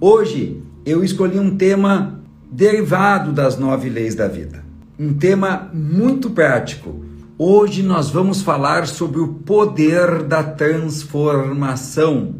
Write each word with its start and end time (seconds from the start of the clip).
Hoje 0.00 0.62
eu 0.86 1.02
escolhi 1.02 1.40
um 1.40 1.56
tema 1.56 2.22
derivado 2.48 3.32
das 3.32 3.58
nove 3.58 3.90
leis 3.90 4.14
da 4.14 4.28
vida. 4.28 4.64
Um 4.96 5.12
tema 5.12 5.68
muito 5.74 6.30
prático. 6.30 7.04
Hoje 7.36 7.82
nós 7.82 8.08
vamos 8.08 8.40
falar 8.40 8.86
sobre 8.86 9.18
o 9.18 9.26
poder 9.26 10.22
da 10.22 10.44
transformação. 10.44 12.36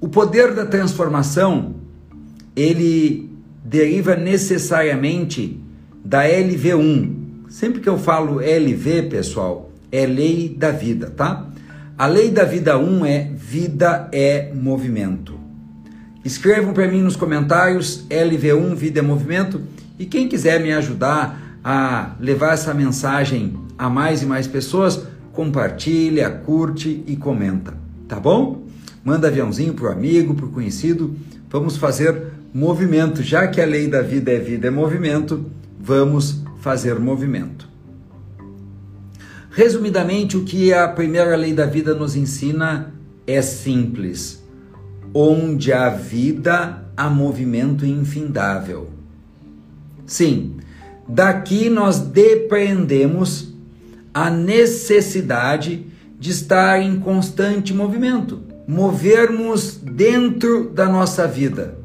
O 0.00 0.08
poder 0.08 0.54
da 0.54 0.64
transformação, 0.64 1.74
ele 2.54 3.30
deriva 3.62 4.16
necessariamente 4.16 5.60
da 6.02 6.24
LV1. 6.24 7.12
Sempre 7.50 7.82
que 7.82 7.88
eu 7.90 7.98
falo 7.98 8.40
LV, 8.40 9.02
pessoal, 9.10 9.70
é 9.92 10.06
lei 10.06 10.48
da 10.48 10.70
vida, 10.70 11.10
tá? 11.10 11.46
A 11.98 12.06
lei 12.06 12.30
da 12.30 12.44
vida 12.44 12.78
1 12.78 13.04
é 13.04 13.30
vida 13.34 14.08
é 14.12 14.50
movimento. 14.54 15.35
Escrevam 16.26 16.74
para 16.74 16.88
mim 16.88 17.02
nos 17.02 17.14
comentários 17.14 18.04
LV1 18.10 18.74
Vida 18.74 18.98
é 18.98 19.02
Movimento 19.02 19.60
e 19.96 20.04
quem 20.04 20.28
quiser 20.28 20.60
me 20.60 20.72
ajudar 20.72 21.60
a 21.62 22.16
levar 22.18 22.54
essa 22.54 22.74
mensagem 22.74 23.56
a 23.78 23.88
mais 23.88 24.22
e 24.22 24.26
mais 24.26 24.48
pessoas, 24.48 25.06
compartilha, 25.32 26.28
curte 26.28 27.04
e 27.06 27.14
comenta, 27.14 27.74
tá 28.08 28.18
bom? 28.18 28.66
Manda 29.04 29.28
aviãozinho 29.28 29.72
pro 29.74 29.88
amigo, 29.88 30.34
pro 30.34 30.48
conhecido. 30.48 31.14
Vamos 31.48 31.76
fazer 31.76 32.20
movimento, 32.52 33.22
já 33.22 33.46
que 33.46 33.60
a 33.60 33.64
lei 33.64 33.86
da 33.86 34.02
vida 34.02 34.32
é 34.32 34.40
vida 34.40 34.66
é 34.66 34.70
movimento, 34.70 35.46
vamos 35.78 36.42
fazer 36.58 36.98
movimento. 36.98 37.68
Resumidamente, 39.52 40.36
o 40.36 40.42
que 40.42 40.72
a 40.72 40.88
primeira 40.88 41.36
lei 41.36 41.52
da 41.52 41.66
vida 41.66 41.94
nos 41.94 42.16
ensina 42.16 42.92
é 43.28 43.40
simples 43.40 44.44
onde 45.18 45.72
há 45.72 45.88
vida, 45.88 46.82
há 46.94 47.08
movimento 47.08 47.86
infindável. 47.86 48.90
Sim, 50.04 50.56
daqui 51.08 51.70
nós 51.70 51.98
depreendemos 51.98 53.54
a 54.12 54.28
necessidade 54.28 55.86
de 56.20 56.30
estar 56.30 56.82
em 56.82 57.00
constante 57.00 57.72
movimento, 57.72 58.42
movermos 58.68 59.80
dentro 59.82 60.68
da 60.68 60.86
nossa 60.86 61.26
vida, 61.26 61.78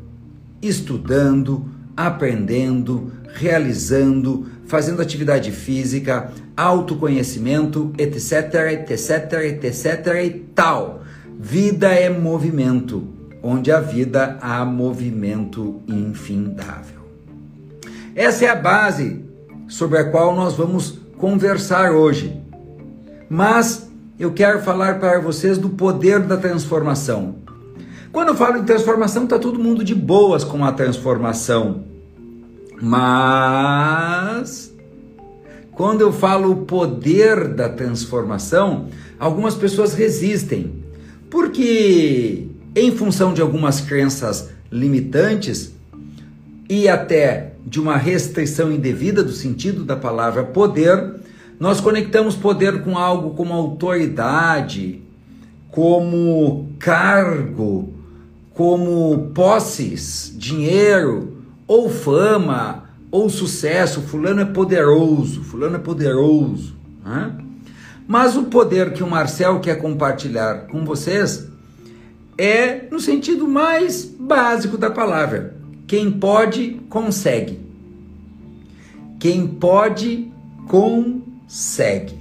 estudando, 0.61 1.65
aprendendo, 1.95 3.13
realizando, 3.33 4.45
fazendo 4.65 5.01
atividade 5.01 5.53
física, 5.53 6.33
autoconhecimento, 6.57 7.93
etc, 7.97 8.89
etc, 8.89 9.33
etc 9.45 10.07
e 10.21 10.29
tal. 10.53 11.01
Vida 11.39 11.87
é 11.87 12.09
movimento 12.09 13.20
onde 13.41 13.71
a 13.71 13.79
vida 13.79 14.37
há 14.41 14.63
movimento 14.63 15.81
infindável. 15.87 17.01
Essa 18.15 18.45
é 18.45 18.49
a 18.49 18.55
base 18.55 19.23
sobre 19.67 19.97
a 19.97 20.09
qual 20.11 20.35
nós 20.35 20.53
vamos 20.53 20.99
conversar 21.17 21.91
hoje. 21.91 22.39
Mas 23.29 23.89
eu 24.19 24.31
quero 24.33 24.61
falar 24.61 24.99
para 24.99 25.19
vocês 25.19 25.57
do 25.57 25.69
poder 25.69 26.19
da 26.19 26.37
transformação. 26.37 27.35
Quando 28.11 28.27
eu 28.29 28.35
falo 28.35 28.57
em 28.57 28.63
transformação, 28.63 29.23
está 29.23 29.39
todo 29.39 29.57
mundo 29.57 29.83
de 29.83 29.95
boas 29.95 30.43
com 30.43 30.65
a 30.65 30.71
transformação. 30.73 31.85
Mas 32.81 34.71
quando 35.71 36.01
eu 36.01 36.11
falo 36.11 36.51
o 36.51 36.65
poder 36.65 37.47
da 37.47 37.69
transformação, 37.69 38.87
algumas 39.17 39.55
pessoas 39.55 39.93
resistem. 39.93 40.83
Porque 41.29 42.50
em 42.75 42.95
função 42.95 43.33
de 43.33 43.41
algumas 43.41 43.81
crenças 43.81 44.49
limitantes 44.71 45.73
e 46.69 46.87
até 46.87 47.53
de 47.65 47.79
uma 47.79 47.97
restrição 47.97 48.71
indevida 48.71 49.23
do 49.23 49.33
sentido 49.33 49.83
da 49.83 49.95
palavra 49.95 50.43
poder, 50.43 51.15
nós 51.59 51.81
conectamos 51.81 52.35
poder 52.35 52.81
com 52.81 52.97
algo 52.97 53.35
como 53.35 53.53
autoridade, 53.53 55.01
como 55.69 56.69
cargo, 56.79 57.93
como 58.53 59.31
posses, 59.33 60.33
dinheiro, 60.37 61.37
ou 61.67 61.89
fama, 61.89 62.85
ou 63.11 63.29
sucesso. 63.29 64.01
Fulano 64.01 64.41
é 64.41 64.45
poderoso, 64.45 65.43
fulano 65.43 65.75
é 65.75 65.79
poderoso. 65.79 66.73
Né? 67.05 67.33
Mas 68.07 68.35
o 68.35 68.43
poder 68.43 68.93
que 68.93 69.03
o 69.03 69.09
Marcel 69.09 69.59
quer 69.59 69.75
compartilhar 69.75 70.67
com 70.67 70.83
vocês 70.83 71.50
é 72.41 72.87
no 72.89 72.99
sentido 72.99 73.47
mais 73.47 74.03
básico 74.03 74.75
da 74.75 74.89
palavra. 74.89 75.55
Quem 75.85 76.09
pode, 76.11 76.81
consegue. 76.89 77.59
Quem 79.19 79.45
pode, 79.45 80.31
consegue. 80.67 82.15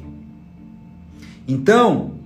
Então, 1.48 2.16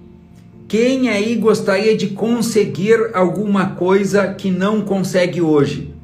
quem 0.66 1.09
aí 1.09 1.37
gostaria 1.37 1.97
de 1.97 2.09
conseguir 2.09 3.15
alguma 3.15 3.77
coisa 3.77 4.34
que 4.34 4.50
não 4.50 4.81
consegue 4.81 5.41
hoje? 5.41 5.94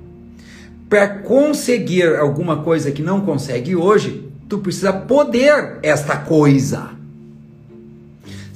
Para 0.88 1.08
conseguir 1.08 2.14
alguma 2.14 2.62
coisa 2.62 2.92
que 2.92 3.02
não 3.02 3.22
consegue 3.22 3.74
hoje, 3.74 4.30
tu 4.48 4.58
precisa 4.58 4.92
poder 4.92 5.80
esta 5.82 6.16
coisa. 6.18 6.99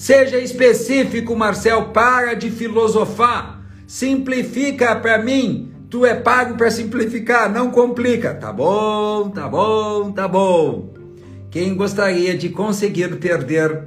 Seja 0.04 0.38
específico, 0.38 1.34
Marcel, 1.34 1.84
para 1.84 2.34
de 2.34 2.50
filosofar. 2.50 3.62
Simplifica 3.86 4.94
para 4.96 5.16
mim. 5.16 5.72
Tu 5.88 6.04
é 6.04 6.14
pago 6.14 6.58
para 6.58 6.70
simplificar, 6.70 7.50
não 7.50 7.70
complica. 7.70 8.34
Tá 8.34 8.52
bom, 8.52 9.30
tá 9.30 9.48
bom, 9.48 10.12
tá 10.12 10.28
bom. 10.28 10.92
Quem 11.50 11.74
gostaria 11.74 12.36
de 12.36 12.50
conseguir 12.50 13.16
perder 13.16 13.84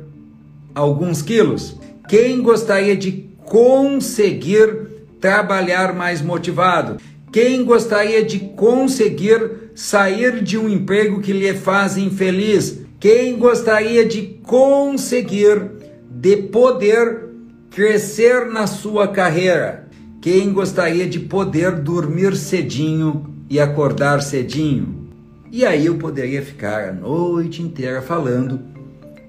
alguns 0.73 1.21
quilos? 1.21 1.77
Quem 2.09 2.41
gostaria 2.41 2.97
de 2.97 3.29
conseguir 3.45 4.87
trabalhar 5.21 5.93
mais 5.93 6.19
motivado? 6.19 6.97
Quem 7.31 7.63
gostaria 7.63 8.23
de 8.23 8.39
conseguir 8.39 9.69
sair 9.75 10.41
de 10.41 10.57
um 10.57 10.67
emprego 10.67 11.21
que 11.21 11.31
lhe 11.31 11.53
faz 11.53 11.95
infeliz? 11.95 12.79
Quem 12.99 13.37
gostaria 13.37 14.03
de 14.03 14.39
conseguir 14.41 15.76
de 16.09 16.37
poder 16.37 17.25
crescer 17.69 18.47
na 18.47 18.65
sua 18.67 19.07
carreira. 19.07 19.87
Quem 20.21 20.51
gostaria 20.51 21.07
de 21.07 21.19
poder 21.19 21.71
dormir 21.71 22.35
cedinho 22.35 23.25
e 23.49 23.59
acordar 23.59 24.21
cedinho? 24.21 25.07
E 25.51 25.65
aí 25.65 25.85
eu 25.85 25.95
poderia 25.95 26.41
ficar 26.41 26.89
a 26.89 26.93
noite 26.93 27.61
inteira 27.61 28.01
falando 28.01 28.59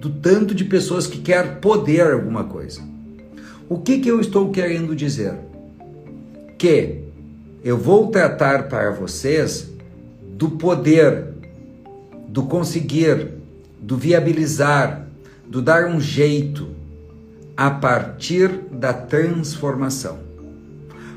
do 0.01 0.11
tanto 0.11 0.55
de 0.55 0.65
pessoas 0.65 1.07
que 1.07 1.19
quer 1.19 1.61
poder 1.61 2.13
alguma 2.13 2.45
coisa. 2.45 2.81
O 3.69 3.79
que, 3.79 3.99
que 3.99 4.09
eu 4.09 4.21
estou 4.21 4.51
querendo 4.51 4.97
dizer? 4.97 5.35
Que 6.57 7.05
eu 7.63 7.77
vou 7.77 8.09
tratar 8.09 8.69
para 8.69 8.91
vocês 8.91 9.69
do 10.37 10.51
poder, 10.51 11.25
do 12.29 12.45
conseguir, 12.45 13.29
do 13.81 13.97
viabilizar, 13.97 15.08
do 15.49 15.63
dar 15.63 15.87
um 15.87 16.01
jeito, 16.01 16.69
a 17.57 17.71
partir 17.71 18.49
da 18.71 18.93
transformação. 18.93 20.19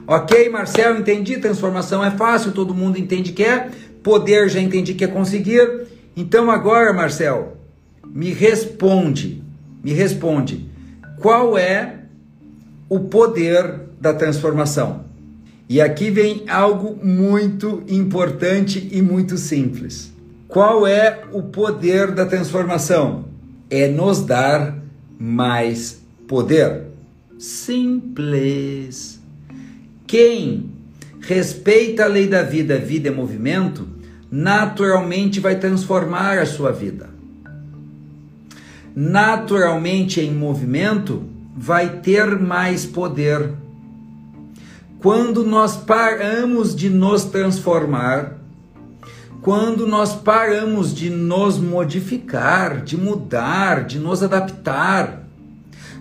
Ok, 0.08 0.50
Marcel, 0.50 0.98
entendi. 0.98 1.38
Transformação 1.38 2.04
é 2.04 2.12
fácil, 2.12 2.52
todo 2.52 2.74
mundo 2.74 2.98
entende 2.98 3.32
que 3.32 3.44
é. 3.44 3.70
Poder 4.02 4.50
já 4.50 4.60
entendi 4.60 4.94
que 4.94 5.04
é 5.04 5.08
conseguir. 5.08 5.86
Então 6.18 6.50
agora, 6.50 6.92
Marcel, 6.92 7.58
me 8.06 8.34
responde, 8.34 9.44
me 9.84 9.94
responde. 9.94 10.70
Qual 11.20 11.58
é 11.58 12.00
o 12.90 13.00
poder 13.02 13.80
da 14.00 14.14
transformação? 14.14 15.06
E 15.70 15.80
aqui 15.80 16.10
vem 16.10 16.44
algo 16.50 17.00
muito 17.02 17.84
importante 17.88 18.90
e 18.92 19.02
muito 19.02 19.38
simples. 19.38 20.12
Qual 20.48 20.86
é 20.86 21.22
o 21.32 21.44
poder 21.44 22.12
da 22.12 22.26
transformação? 22.26 23.31
É 23.72 23.88
nos 23.88 24.22
dar 24.22 24.78
mais 25.18 26.02
poder? 26.28 26.88
Simples. 27.40 29.22
Quem 30.06 30.70
respeita 31.22 32.04
a 32.04 32.08
lei 32.08 32.28
da 32.28 32.44
vida, 32.44 32.78
vida 32.78 33.08
é 33.08 33.12
movimento, 33.12 33.88
naturalmente 34.30 35.40
vai 35.40 35.58
transformar 35.58 36.38
a 36.38 36.46
sua 36.46 36.74
vida. 36.74 37.10
Naturalmente 38.94 40.20
em 40.20 40.34
movimento 40.34 41.24
vai 41.56 42.02
ter 42.02 42.38
mais 42.38 42.86
poder. 42.86 43.52
Quando 45.00 45.46
nós 45.46 45.78
paramos 45.78 46.76
de 46.76 46.90
nos 46.90 47.24
transformar, 47.24 48.41
quando 49.42 49.88
nós 49.88 50.14
paramos 50.14 50.94
de 50.94 51.10
nos 51.10 51.58
modificar, 51.58 52.84
de 52.84 52.96
mudar, 52.96 53.86
de 53.86 53.98
nos 53.98 54.22
adaptar, 54.22 55.28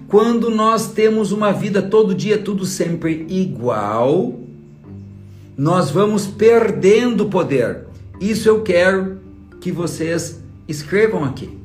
quando 0.06 0.50
nós 0.50 0.92
temos 0.92 1.32
uma 1.32 1.52
vida 1.52 1.80
todo 1.80 2.14
dia 2.14 2.36
tudo 2.36 2.66
sempre 2.66 3.24
igual, 3.28 4.34
nós 5.56 5.90
vamos 5.90 6.26
perdendo 6.26 7.26
poder. 7.26 7.86
Isso 8.20 8.48
eu 8.48 8.62
quero 8.62 9.18
que 9.60 9.72
vocês 9.72 10.40
escrevam 10.68 11.24
aqui. 11.24 11.58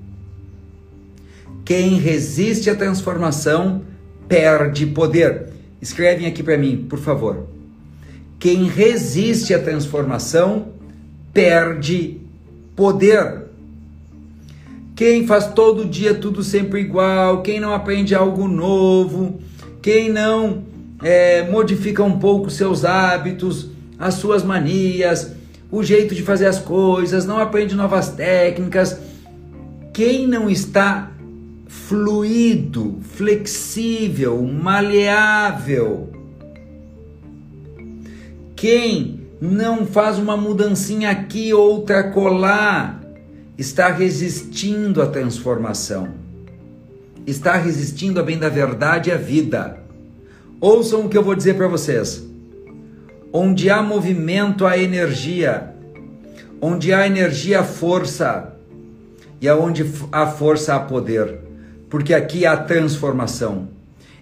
Quem 1.65 1.97
resiste 1.97 2.69
à 2.69 2.75
transformação 2.75 3.81
perde 4.29 4.85
poder. 4.85 5.47
Escrevem 5.81 6.27
aqui 6.27 6.43
para 6.43 6.57
mim, 6.57 6.85
por 6.87 6.99
favor. 6.99 7.47
Quem 8.39 8.65
resiste 8.65 9.53
à 9.53 9.59
transformação 9.59 10.75
perde 11.35 12.21
poder. 12.77 13.43
Quem 14.95 15.27
faz 15.27 15.47
todo 15.47 15.83
dia 15.83 16.15
tudo 16.15 16.41
sempre 16.41 16.79
igual, 16.79 17.41
quem 17.41 17.59
não 17.59 17.73
aprende 17.73 18.15
algo 18.15 18.47
novo, 18.47 19.41
quem 19.81 20.09
não 20.09 20.63
é, 21.03 21.45
modifica 21.51 22.01
um 22.01 22.17
pouco 22.19 22.49
seus 22.49 22.85
hábitos, 22.85 23.67
as 23.99 24.13
suas 24.13 24.43
manias, 24.43 25.33
o 25.69 25.83
jeito 25.83 26.15
de 26.15 26.23
fazer 26.23 26.45
as 26.45 26.57
coisas, 26.57 27.25
não 27.25 27.37
aprende 27.37 27.75
novas 27.75 28.11
técnicas, 28.11 28.97
quem 29.93 30.25
não 30.25 30.49
está 30.49 31.11
fluido, 31.67 32.99
flexível, 33.01 34.41
maleável, 34.41 36.09
quem 38.55 39.14
não 39.39 39.85
faz 39.85 40.17
uma 40.17 40.37
mudancinha 40.37 41.09
aqui, 41.11 41.53
outra 41.53 42.11
colar, 42.11 43.01
está 43.57 43.89
resistindo 43.89 45.01
à 45.01 45.07
transformação. 45.07 46.09
Está 47.27 47.55
resistindo 47.55 48.19
a 48.19 48.23
bem 48.23 48.37
da 48.37 48.49
verdade 48.49 49.09
e 49.09 49.13
à 49.13 49.17
vida. 49.17 49.79
Ouçam 50.61 51.05
o 51.05 51.09
que 51.09 51.17
eu 51.17 51.23
vou 51.23 51.35
dizer 51.35 51.55
para 51.55 51.67
vocês. 51.67 52.23
Onde 53.33 53.69
há 53.69 53.81
movimento, 53.81 54.65
há 54.65 54.77
energia. 54.77 55.73
Onde 56.61 56.93
há 56.93 57.05
energia, 57.05 57.59
há 57.59 57.63
força. 57.63 58.53
E 59.41 59.49
aonde 59.49 59.85
há 60.11 60.27
força, 60.27 60.75
há 60.75 60.79
poder. 60.79 61.39
Porque 61.89 62.13
aqui 62.13 62.45
há 62.45 62.55
transformação. 62.55 63.67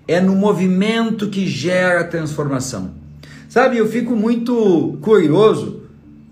É 0.07 0.19
no 0.19 0.35
movimento 0.35 1.29
que 1.29 1.45
gera 1.45 2.03
transformação. 2.03 3.02
Sabe, 3.53 3.77
eu 3.77 3.87
fico 3.87 4.15
muito 4.15 4.97
curioso, 4.99 5.83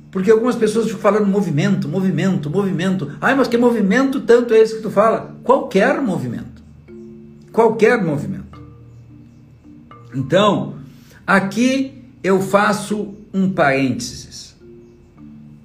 porque 0.10 0.32
algumas 0.32 0.56
pessoas 0.56 0.88
ficam 0.88 1.00
falando 1.00 1.28
movimento, 1.28 1.88
movimento, 1.88 2.50
movimento. 2.50 3.12
Ai, 3.22 3.36
mas 3.36 3.48
que 3.48 3.60
movimento 3.60 4.22
tanto 4.22 4.56
é 4.56 4.60
esse 4.60 4.78
que 4.78 4.82
tu 4.82 4.90
fala? 4.90 5.36
Qualquer 5.44 6.02
movimento. 6.02 6.64
Qualquer 7.52 8.04
movimento. 8.04 8.60
Então, 10.16 10.78
aqui 11.28 12.06
eu 12.24 12.42
faço 12.42 13.14
um 13.32 13.52
parênteses. 13.52 14.56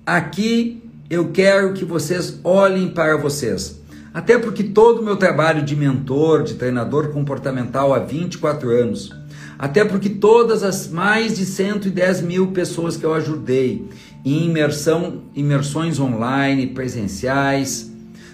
Aqui 0.04 0.82
eu 1.08 1.30
quero 1.30 1.72
que 1.72 1.86
vocês 1.86 2.38
olhem 2.44 2.90
para 2.90 3.16
vocês. 3.16 3.80
Até 4.12 4.36
porque 4.36 4.62
todo 4.62 5.00
o 5.00 5.02
meu 5.02 5.16
trabalho 5.16 5.64
de 5.64 5.74
mentor, 5.74 6.42
de 6.42 6.52
treinador 6.52 7.08
comportamental 7.12 7.94
há 7.94 7.98
24 7.98 8.68
anos, 8.68 9.10
até 9.58 9.84
porque 9.84 10.10
todas 10.10 10.62
as 10.62 10.88
mais 10.88 11.36
de 11.36 11.46
110 11.46 12.22
mil 12.22 12.48
pessoas 12.48 12.96
que 12.96 13.04
eu 13.04 13.14
ajudei 13.14 13.88
em 14.24 14.46
imersão, 14.46 15.22
imersões 15.34 15.98
online, 15.98 16.66
presenciais, 16.68 17.90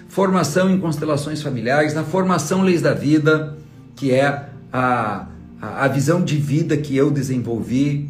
formação 0.07 0.69
em 0.69 0.79
constelações 0.79 1.41
familiares, 1.41 1.93
na 1.93 2.03
formação 2.03 2.61
Leis 2.61 2.81
da 2.81 2.93
Vida, 2.93 3.57
que 3.95 4.11
é 4.11 4.47
a, 4.71 5.27
a, 5.61 5.85
a 5.85 5.87
visão 5.87 6.23
de 6.23 6.35
vida 6.35 6.75
que 6.75 6.95
eu 6.95 7.09
desenvolvi, 7.09 8.09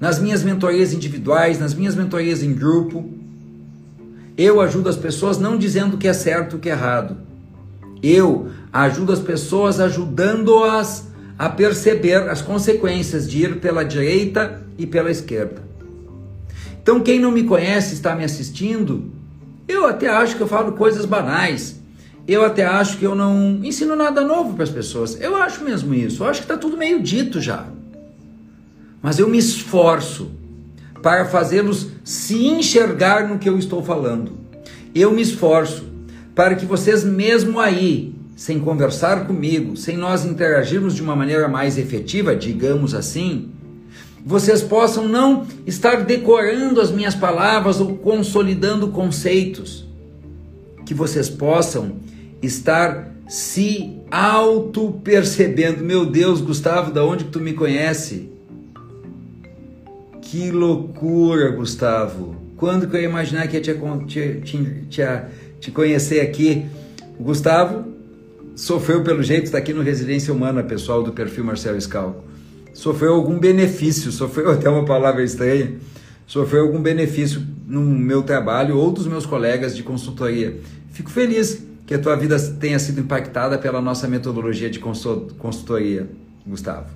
nas 0.00 0.20
minhas 0.20 0.44
mentorias 0.44 0.92
individuais, 0.92 1.58
nas 1.58 1.74
minhas 1.74 1.96
mentorias 1.96 2.42
em 2.42 2.54
grupo, 2.54 3.10
eu 4.36 4.60
ajudo 4.60 4.88
as 4.88 4.96
pessoas 4.96 5.38
não 5.38 5.58
dizendo 5.58 5.94
o 5.94 5.98
que 5.98 6.06
é 6.06 6.12
certo 6.12 6.54
e 6.54 6.56
o 6.56 6.58
que 6.60 6.68
é 6.68 6.72
errado. 6.72 7.16
Eu 8.00 8.48
ajudo 8.72 9.12
as 9.12 9.18
pessoas 9.18 9.80
ajudando-as 9.80 11.07
a 11.38 11.48
perceber 11.48 12.28
as 12.28 12.42
consequências 12.42 13.30
de 13.30 13.44
ir 13.44 13.60
pela 13.60 13.84
direita 13.84 14.60
e 14.76 14.86
pela 14.86 15.10
esquerda. 15.10 15.62
Então, 16.82 17.00
quem 17.00 17.20
não 17.20 17.30
me 17.30 17.44
conhece 17.44 17.94
está 17.94 18.16
me 18.16 18.24
assistindo, 18.24 19.12
eu 19.68 19.86
até 19.86 20.08
acho 20.08 20.36
que 20.36 20.42
eu 20.42 20.48
falo 20.48 20.72
coisas 20.72 21.04
banais. 21.04 21.78
Eu 22.26 22.44
até 22.44 22.66
acho 22.66 22.98
que 22.98 23.06
eu 23.06 23.14
não 23.14 23.60
ensino 23.62 23.94
nada 23.94 24.22
novo 24.22 24.54
para 24.54 24.64
as 24.64 24.70
pessoas. 24.70 25.18
Eu 25.20 25.36
acho 25.36 25.62
mesmo 25.62 25.94
isso. 25.94 26.22
Eu 26.22 26.28
acho 26.28 26.40
que 26.40 26.44
está 26.44 26.56
tudo 26.56 26.76
meio 26.76 27.00
dito 27.00 27.40
já. 27.40 27.66
Mas 29.00 29.18
eu 29.18 29.28
me 29.28 29.38
esforço 29.38 30.30
para 31.02 31.26
fazê-los 31.26 31.88
se 32.02 32.46
enxergar 32.46 33.28
no 33.28 33.38
que 33.38 33.48
eu 33.48 33.58
estou 33.58 33.82
falando. 33.82 34.32
Eu 34.94 35.12
me 35.12 35.22
esforço 35.22 35.86
para 36.34 36.54
que 36.54 36.66
vocês, 36.66 37.04
mesmo 37.04 37.60
aí, 37.60 38.14
sem 38.38 38.60
conversar 38.60 39.26
comigo, 39.26 39.76
sem 39.76 39.96
nós 39.96 40.24
interagirmos 40.24 40.94
de 40.94 41.02
uma 41.02 41.16
maneira 41.16 41.48
mais 41.48 41.76
efetiva, 41.76 42.36
digamos 42.36 42.94
assim, 42.94 43.50
vocês 44.24 44.62
possam 44.62 45.08
não 45.08 45.44
estar 45.66 46.04
decorando 46.04 46.80
as 46.80 46.92
minhas 46.92 47.16
palavras 47.16 47.80
ou 47.80 47.96
consolidando 47.96 48.88
conceitos, 48.92 49.84
que 50.86 50.94
vocês 50.94 51.28
possam 51.28 51.96
estar 52.40 53.12
se 53.28 53.96
auto 54.08 54.92
percebendo. 55.02 55.82
Meu 55.82 56.06
Deus, 56.06 56.40
Gustavo, 56.40 56.92
da 56.92 57.04
onde 57.04 57.24
que 57.24 57.30
tu 57.32 57.40
me 57.40 57.54
conhece? 57.54 58.30
Que 60.22 60.52
loucura, 60.52 61.50
Gustavo. 61.50 62.36
Quando 62.56 62.86
que 62.86 62.94
eu 62.94 63.00
ia 63.00 63.08
imaginar 63.08 63.48
que 63.48 63.56
ia 63.56 63.60
te, 63.60 63.74
te, 64.06 64.84
te, 64.88 65.02
te 65.58 65.70
conhecer 65.72 66.20
aqui? 66.20 66.66
Gustavo 67.18 67.97
sofreu 68.58 69.04
pelo 69.04 69.22
jeito, 69.22 69.44
está 69.44 69.56
aqui 69.56 69.72
no 69.72 69.82
Residência 69.82 70.34
Humana, 70.34 70.64
pessoal 70.64 71.00
do 71.00 71.12
perfil 71.12 71.44
Marcelo 71.44 71.80
Scalco. 71.80 72.24
Sofreu 72.74 73.14
algum 73.14 73.38
benefício, 73.38 74.10
sofreu 74.10 74.50
até 74.50 74.68
uma 74.68 74.84
palavra 74.84 75.22
estranha, 75.22 75.76
sofreu 76.26 76.64
algum 76.64 76.82
benefício 76.82 77.40
no 77.64 77.80
meu 77.80 78.20
trabalho 78.20 78.76
ou 78.76 78.90
dos 78.90 79.06
meus 79.06 79.24
colegas 79.24 79.76
de 79.76 79.84
consultoria. 79.84 80.58
Fico 80.90 81.08
feliz 81.08 81.62
que 81.86 81.94
a 81.94 82.00
tua 82.00 82.16
vida 82.16 82.36
tenha 82.58 82.80
sido 82.80 83.00
impactada 83.00 83.56
pela 83.56 83.80
nossa 83.80 84.08
metodologia 84.08 84.68
de 84.68 84.80
consultoria, 84.80 86.08
Gustavo. 86.44 86.88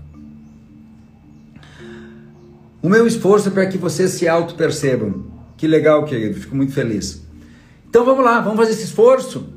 O 2.83 2.88
meu 2.88 3.07
esforço 3.07 3.49
é 3.49 3.52
para 3.52 3.66
que 3.66 3.78
vocês 3.78 4.11
se 4.11 4.26
auto-percebam. 4.26 5.26
Que 5.57 5.69
legal, 5.69 6.04
querido, 6.04 6.40
fico 6.40 6.57
muito 6.57 6.73
feliz. 6.73 7.23
Então 7.88 8.04
vamos 8.04 8.25
lá, 8.25 8.40
vamos 8.40 8.59
fazer 8.59 8.73
esse 8.73 8.85
esforço 8.85 9.51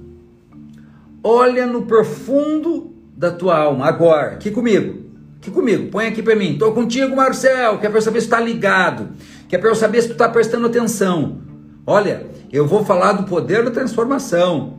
olha 1.27 1.65
no 1.65 1.82
profundo 1.88 2.94
da 3.17 3.32
tua 3.32 3.58
alma, 3.58 3.88
agora, 3.88 4.34
aqui 4.34 4.51
comigo, 4.51 5.05
aqui 5.38 5.50
comigo, 5.50 5.89
põe 5.89 6.05
aqui 6.05 6.22
para 6.22 6.36
mim, 6.36 6.51
estou 6.51 6.72
contigo, 6.72 7.15
Marcel, 7.15 7.79
que 7.79 7.88
é 7.88 7.89
para 7.89 7.98
eu 7.98 8.01
saber 8.03 8.22
se 8.22 8.27
está 8.27 8.39
ligado, 8.39 9.10
que 9.50 9.55
é 9.55 9.60
para 9.60 9.70
eu 9.72 9.74
saber 9.74 10.03
se 10.03 10.10
tu 10.10 10.12
está 10.12 10.29
prestando 10.29 10.67
atenção. 10.67 11.39
Olha, 11.88 12.27
eu 12.53 12.67
vou 12.67 12.86
falar 12.86 13.13
do 13.13 13.24
poder 13.24 13.65
da 13.65 13.72
transformação. 13.72 14.75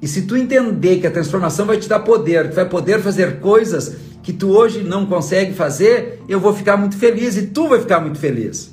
E 0.00 0.06
se 0.06 0.22
tu 0.22 0.36
entender 0.36 1.00
que 1.00 1.06
a 1.08 1.10
transformação 1.10 1.66
vai 1.66 1.78
te 1.78 1.88
dar 1.88 1.98
poder, 1.98 2.50
que 2.50 2.54
vai 2.54 2.68
poder 2.68 3.00
fazer 3.00 3.40
coisas 3.40 3.96
que 4.22 4.32
tu 4.32 4.50
hoje 4.50 4.84
não 4.84 5.04
consegue 5.04 5.52
fazer, 5.52 6.22
eu 6.28 6.38
vou 6.38 6.54
ficar 6.54 6.76
muito 6.76 6.96
feliz 6.96 7.36
e 7.36 7.48
tu 7.48 7.68
vai 7.68 7.80
ficar 7.80 7.98
muito 7.98 8.20
feliz. 8.20 8.72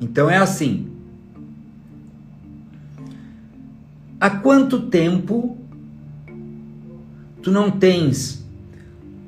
Então 0.00 0.30
é 0.30 0.36
assim. 0.36 0.95
Há 4.18 4.30
quanto 4.30 4.82
tempo 4.82 5.58
tu 7.42 7.50
não 7.50 7.70
tens 7.70 8.44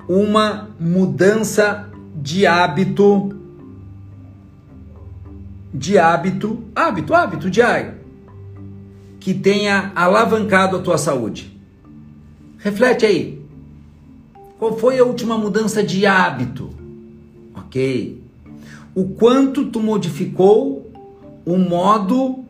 uma 0.08 0.70
mudança 0.80 1.90
de 2.16 2.46
hábito 2.46 3.34
de 5.72 5.98
hábito, 5.98 6.64
hábito, 6.74 7.14
hábito 7.14 7.50
diário 7.50 7.98
que 9.20 9.34
tenha 9.34 9.92
alavancado 9.94 10.76
a 10.76 10.80
tua 10.80 10.96
saúde? 10.96 11.54
Reflete 12.56 13.04
aí. 13.04 13.42
Qual 14.58 14.76
foi 14.78 14.98
a 14.98 15.04
última 15.04 15.36
mudança 15.36 15.82
de 15.82 16.06
hábito? 16.06 16.70
OK? 17.54 18.22
O 18.94 19.10
quanto 19.10 19.66
tu 19.66 19.80
modificou 19.80 20.90
o 21.44 21.58
modo 21.58 22.44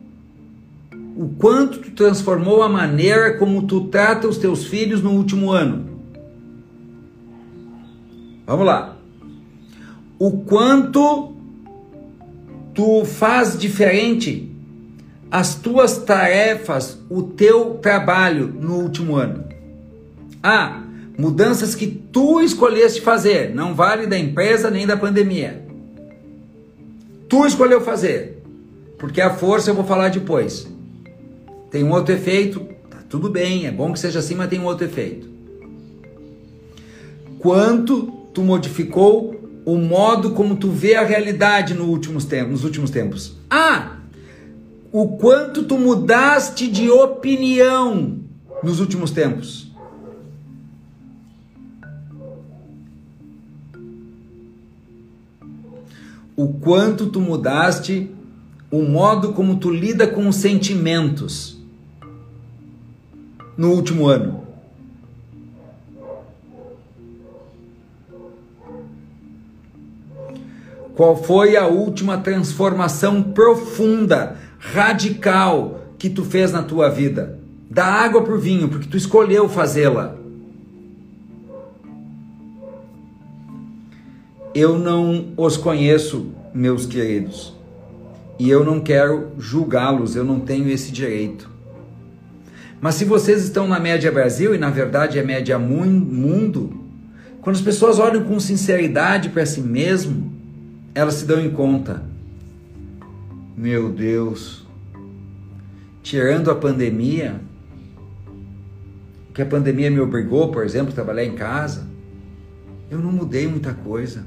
o 1.19 1.27
quanto 1.27 1.79
tu 1.79 1.91
transformou 1.91 2.63
a 2.63 2.69
maneira 2.69 3.37
como 3.37 3.67
tu 3.67 3.89
trata 3.89 4.25
os 4.25 4.37
teus 4.37 4.63
filhos 4.63 5.03
no 5.03 5.11
último 5.11 5.51
ano. 5.51 5.99
Vamos 8.47 8.65
lá. 8.65 8.95
O 10.17 10.31
quanto 10.43 11.33
tu 12.73 13.03
faz 13.03 13.59
diferente 13.59 14.49
as 15.29 15.55
tuas 15.55 15.97
tarefas, 15.97 16.97
o 17.09 17.21
teu 17.21 17.71
trabalho 17.81 18.47
no 18.47 18.75
último 18.75 19.17
ano. 19.17 19.43
Ah, 20.41 20.83
mudanças 21.17 21.75
que 21.75 21.85
tu 21.87 22.39
escolheste 22.39 23.01
fazer, 23.01 23.53
não 23.53 23.75
vale 23.75 24.07
da 24.07 24.17
empresa 24.17 24.71
nem 24.71 24.87
da 24.87 24.95
pandemia. 24.95 25.65
Tu 27.27 27.45
escolheu 27.45 27.81
fazer. 27.81 28.41
Porque 28.97 29.19
a 29.19 29.33
força 29.33 29.69
eu 29.69 29.75
vou 29.75 29.83
falar 29.83 30.11
depois. 30.11 30.78
Tem 31.71 31.83
um 31.83 31.91
outro 31.91 32.13
efeito, 32.13 32.67
tá 32.89 32.97
tudo 33.07 33.29
bem, 33.29 33.67
é 33.67 33.71
bom 33.71 33.93
que 33.93 33.99
seja 33.99 34.19
assim, 34.19 34.35
mas 34.35 34.49
tem 34.49 34.59
um 34.59 34.65
outro 34.65 34.85
efeito. 34.85 35.29
Quanto 37.37 38.07
tu 38.33 38.41
modificou 38.41 39.61
o 39.65 39.77
modo 39.77 40.31
como 40.31 40.55
tu 40.55 40.69
vê 40.71 40.95
a 40.95 41.05
realidade 41.05 41.73
últimos 41.79 42.25
tempos, 42.25 42.51
nos 42.51 42.63
últimos 42.63 42.89
tempos? 42.89 43.35
Ah, 43.49 43.97
o 44.91 45.09
quanto 45.17 45.63
tu 45.63 45.77
mudaste 45.77 46.67
de 46.67 46.89
opinião 46.89 48.19
nos 48.63 48.79
últimos 48.79 49.11
tempos. 49.11 49.71
O 56.35 56.47
quanto 56.47 57.07
tu 57.07 57.21
mudaste 57.21 58.09
o 58.71 58.81
modo 58.81 59.33
como 59.33 59.57
tu 59.57 59.69
lida 59.69 60.07
com 60.07 60.27
os 60.27 60.37
sentimentos 60.37 61.58
no 63.59 63.71
último 63.73 64.07
ano. 64.07 64.47
Qual 70.95 71.21
foi 71.21 71.57
a 71.57 71.67
última 71.67 72.17
transformação 72.19 73.21
profunda, 73.21 74.37
radical 74.57 75.81
que 75.97 76.09
tu 76.09 76.23
fez 76.23 76.53
na 76.53 76.63
tua 76.63 76.87
vida? 76.87 77.37
Da 77.69 77.85
água 77.85 78.23
para 78.23 78.33
o 78.33 78.39
vinho, 78.39 78.69
porque 78.69 78.87
tu 78.87 78.95
escolheu 78.95 79.49
fazê-la. 79.49 80.15
Eu 84.55 84.79
não 84.79 85.33
os 85.35 85.57
conheço, 85.57 86.27
meus 86.53 86.85
queridos 86.85 87.59
e 88.39 88.49
eu 88.49 88.63
não 88.63 88.79
quero 88.79 89.33
julgá-los, 89.37 90.15
eu 90.15 90.23
não 90.23 90.39
tenho 90.39 90.69
esse 90.69 90.93
direito. 90.93 91.58
Mas 92.81 92.95
se 92.95 93.05
vocês 93.05 93.43
estão 93.43 93.67
na 93.67 93.79
média 93.79 94.11
Brasil, 94.11 94.55
e 94.55 94.57
na 94.57 94.69
verdade 94.69 95.19
é 95.19 95.23
média 95.23 95.59
mundo, 95.59 96.85
quando 97.41 97.55
as 97.55 97.61
pessoas 97.61 97.99
olham 97.99 98.23
com 98.23 98.39
sinceridade 98.39 99.29
para 99.29 99.45
si 99.45 99.61
mesmo, 99.61 100.33
elas 100.95 101.15
se 101.15 101.25
dão 101.25 101.39
em 101.39 101.51
conta. 101.51 102.03
Meu 103.55 103.91
Deus, 103.91 104.65
tirando 106.01 106.49
a 106.49 106.55
pandemia, 106.55 107.41
que 109.33 109.41
a 109.41 109.45
pandemia 109.45 109.91
me 109.91 109.99
obrigou, 109.99 110.51
por 110.51 110.63
exemplo, 110.63 110.91
a 110.91 110.95
trabalhar 110.95 111.25
em 111.25 111.35
casa, 111.35 111.87
eu 112.89 112.99
não 112.99 113.11
mudei 113.11 113.47
muita 113.47 113.73
coisa 113.73 114.25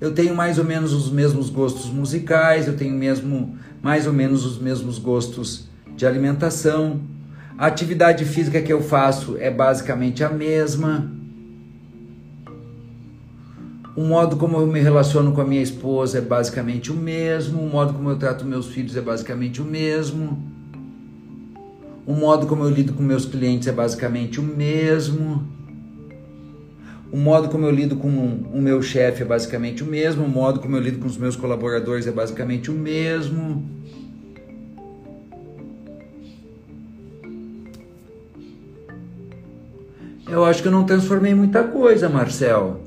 eu 0.00 0.14
tenho 0.14 0.34
mais 0.34 0.58
ou 0.58 0.64
menos 0.64 0.92
os 0.92 1.10
mesmos 1.10 1.50
gostos 1.50 1.90
musicais, 1.90 2.66
eu 2.66 2.76
tenho 2.76 2.94
mesmo 2.94 3.58
mais 3.82 4.06
ou 4.06 4.12
menos 4.12 4.44
os 4.44 4.58
mesmos 4.58 4.98
gostos 4.98 5.67
de 5.98 6.06
alimentação. 6.06 7.00
A 7.58 7.66
atividade 7.66 8.24
física 8.24 8.62
que 8.62 8.72
eu 8.72 8.80
faço 8.80 9.36
é 9.38 9.50
basicamente 9.50 10.22
a 10.22 10.28
mesma. 10.28 11.10
O 13.96 14.04
modo 14.04 14.36
como 14.36 14.58
eu 14.58 14.66
me 14.68 14.78
relaciono 14.78 15.32
com 15.32 15.40
a 15.40 15.44
minha 15.44 15.60
esposa 15.60 16.18
é 16.18 16.20
basicamente 16.20 16.92
o 16.92 16.94
mesmo. 16.94 17.60
O 17.60 17.68
modo 17.68 17.94
como 17.94 18.08
eu 18.10 18.16
trato 18.16 18.44
meus 18.44 18.68
filhos 18.68 18.96
é 18.96 19.00
basicamente 19.00 19.60
o 19.60 19.64
mesmo. 19.64 20.40
O 22.06 22.14
modo 22.14 22.46
como 22.46 22.62
eu 22.62 22.70
lido 22.70 22.92
com 22.92 23.02
meus 23.02 23.26
clientes 23.26 23.66
é 23.66 23.72
basicamente 23.72 24.38
o 24.38 24.42
mesmo. 24.44 25.42
O 27.10 27.16
modo 27.16 27.48
como 27.48 27.64
eu 27.66 27.72
lido 27.72 27.96
com 27.96 28.08
o 28.08 28.62
meu 28.62 28.80
chefe 28.82 29.22
é 29.22 29.24
basicamente 29.24 29.82
o 29.82 29.86
mesmo, 29.86 30.26
o 30.26 30.28
modo 30.28 30.60
como 30.60 30.76
eu 30.76 30.80
lido 30.80 30.98
com 30.98 31.06
os 31.06 31.16
meus 31.16 31.34
colaboradores 31.34 32.06
é 32.06 32.12
basicamente 32.12 32.70
o 32.70 32.74
mesmo. 32.74 33.77
Eu 40.28 40.44
acho 40.44 40.62
que 40.62 40.68
eu 40.68 40.72
não 40.72 40.84
transformei 40.84 41.34
muita 41.34 41.64
coisa, 41.64 42.08
Marcel. 42.08 42.80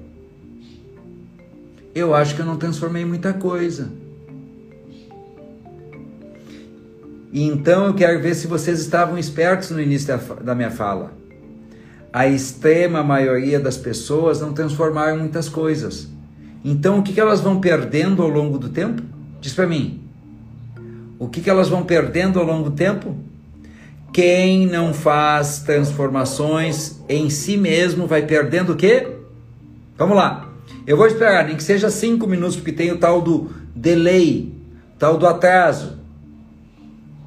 Eu 1.94 2.14
acho 2.14 2.36
que 2.36 2.42
eu 2.42 2.46
não 2.46 2.58
transformei 2.58 3.04
muita 3.04 3.34
coisa. 3.34 3.90
E 7.34 7.44
então 7.44 7.88
eu 7.88 7.94
quero 7.94 8.20
ver 8.22 8.36
se 8.36 8.48
vocês 8.48 8.80
estavam 8.80 9.18
espertos 9.18 9.72
no 9.72 9.82
início 9.82 10.20
da, 10.44 10.54
minha 10.54 10.70
fala 10.70 11.22
a 12.14 12.28
extrema 12.28 13.02
maioria 13.04 13.60
das 13.60 13.78
pessoas 13.78 14.42
não 14.42 14.52
transformaram 14.52 15.18
muitas 15.18 15.48
coisas. 15.48 16.10
Então, 16.64 17.00
o 17.00 17.04
que, 17.04 17.14
que 17.14 17.20
elas 17.20 17.40
vão 17.40 17.62
perdendo 17.62 18.22
ao 18.22 18.28
longo 18.28 18.58
do 18.58 18.70
tempo? 18.70 19.02
Diz 19.40 19.54
para 19.54 19.66
mim. 19.66 20.02
O 21.18 21.28
que, 21.28 21.42
que 21.42 21.50
elas 21.50 21.70
vão 21.70 21.84
perdendo 21.84 22.40
ao 22.40 22.46
longo 22.46 22.70
do 22.70 22.76
tempo? 22.76 23.16
Quem 24.14 24.68
não 24.68 24.94
faz 24.94 25.60
transformações 25.60 27.00
em 27.08 27.30
si 27.30 27.56
mesmo 27.56 28.08
vai 28.08 28.26
perdendo 28.26 28.74
o 28.74 28.76
quê? 28.76 29.08
Vamos 29.98 30.18
lá. 30.18 30.50
Eu 30.86 30.98
vou 30.98 31.08
esperar, 31.08 31.46
nem 31.46 31.56
que 31.56 31.64
seja 31.64 31.90
cinco 31.90 32.28
minutos, 32.28 32.56
porque 32.56 32.72
tem 32.72 32.92
o 32.92 32.98
tal 32.98 33.22
do 33.22 33.52
delay, 33.76 34.54
tal 35.00 35.18
do 35.18 35.26
atraso. 35.26 36.00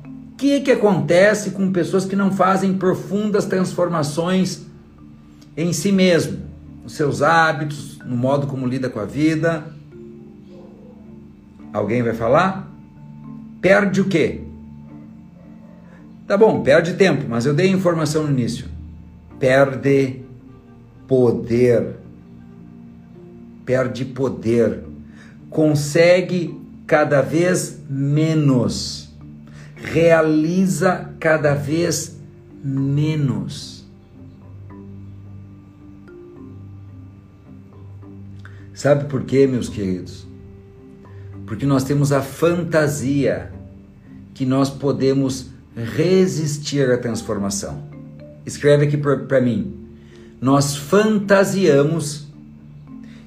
O 0.04 0.36
que, 0.36 0.60
que 0.60 0.72
acontece 0.72 1.52
com 1.52 1.72
pessoas 1.72 2.04
que 2.04 2.16
não 2.16 2.30
fazem 2.30 2.74
profundas 2.74 3.46
transformações 3.46 4.66
em 5.56 5.72
si 5.72 5.92
mesmo, 5.92 6.42
nos 6.82 6.94
seus 6.94 7.22
hábitos, 7.22 7.98
no 8.04 8.16
modo 8.16 8.46
como 8.46 8.66
lida 8.66 8.90
com 8.90 9.00
a 9.00 9.04
vida. 9.04 9.64
Alguém 11.72 12.02
vai 12.02 12.12
falar? 12.12 12.70
Perde 13.60 14.00
o 14.00 14.04
quê? 14.04 14.43
Tá 16.26 16.38
bom, 16.38 16.62
perde 16.62 16.94
tempo, 16.94 17.26
mas 17.28 17.44
eu 17.44 17.52
dei 17.52 17.68
informação 17.68 18.24
no 18.24 18.30
início. 18.30 18.66
Perde 19.38 20.22
poder. 21.06 21.96
Perde 23.66 24.06
poder. 24.06 24.84
Consegue 25.50 26.58
cada 26.86 27.20
vez 27.20 27.78
menos. 27.88 29.12
Realiza 29.76 31.10
cada 31.20 31.54
vez 31.54 32.18
menos. 32.62 33.84
Sabe 38.72 39.04
por 39.04 39.24
quê, 39.24 39.46
meus 39.46 39.68
queridos? 39.68 40.26
Porque 41.46 41.66
nós 41.66 41.84
temos 41.84 42.12
a 42.12 42.22
fantasia 42.22 43.52
que 44.32 44.46
nós 44.46 44.70
podemos 44.70 45.53
resistir 45.76 46.90
à 46.90 46.98
transformação. 46.98 47.82
Escreve 48.46 48.86
aqui 48.86 48.96
para 48.96 49.40
mim. 49.40 49.74
Nós 50.40 50.76
fantasiamos 50.76 52.26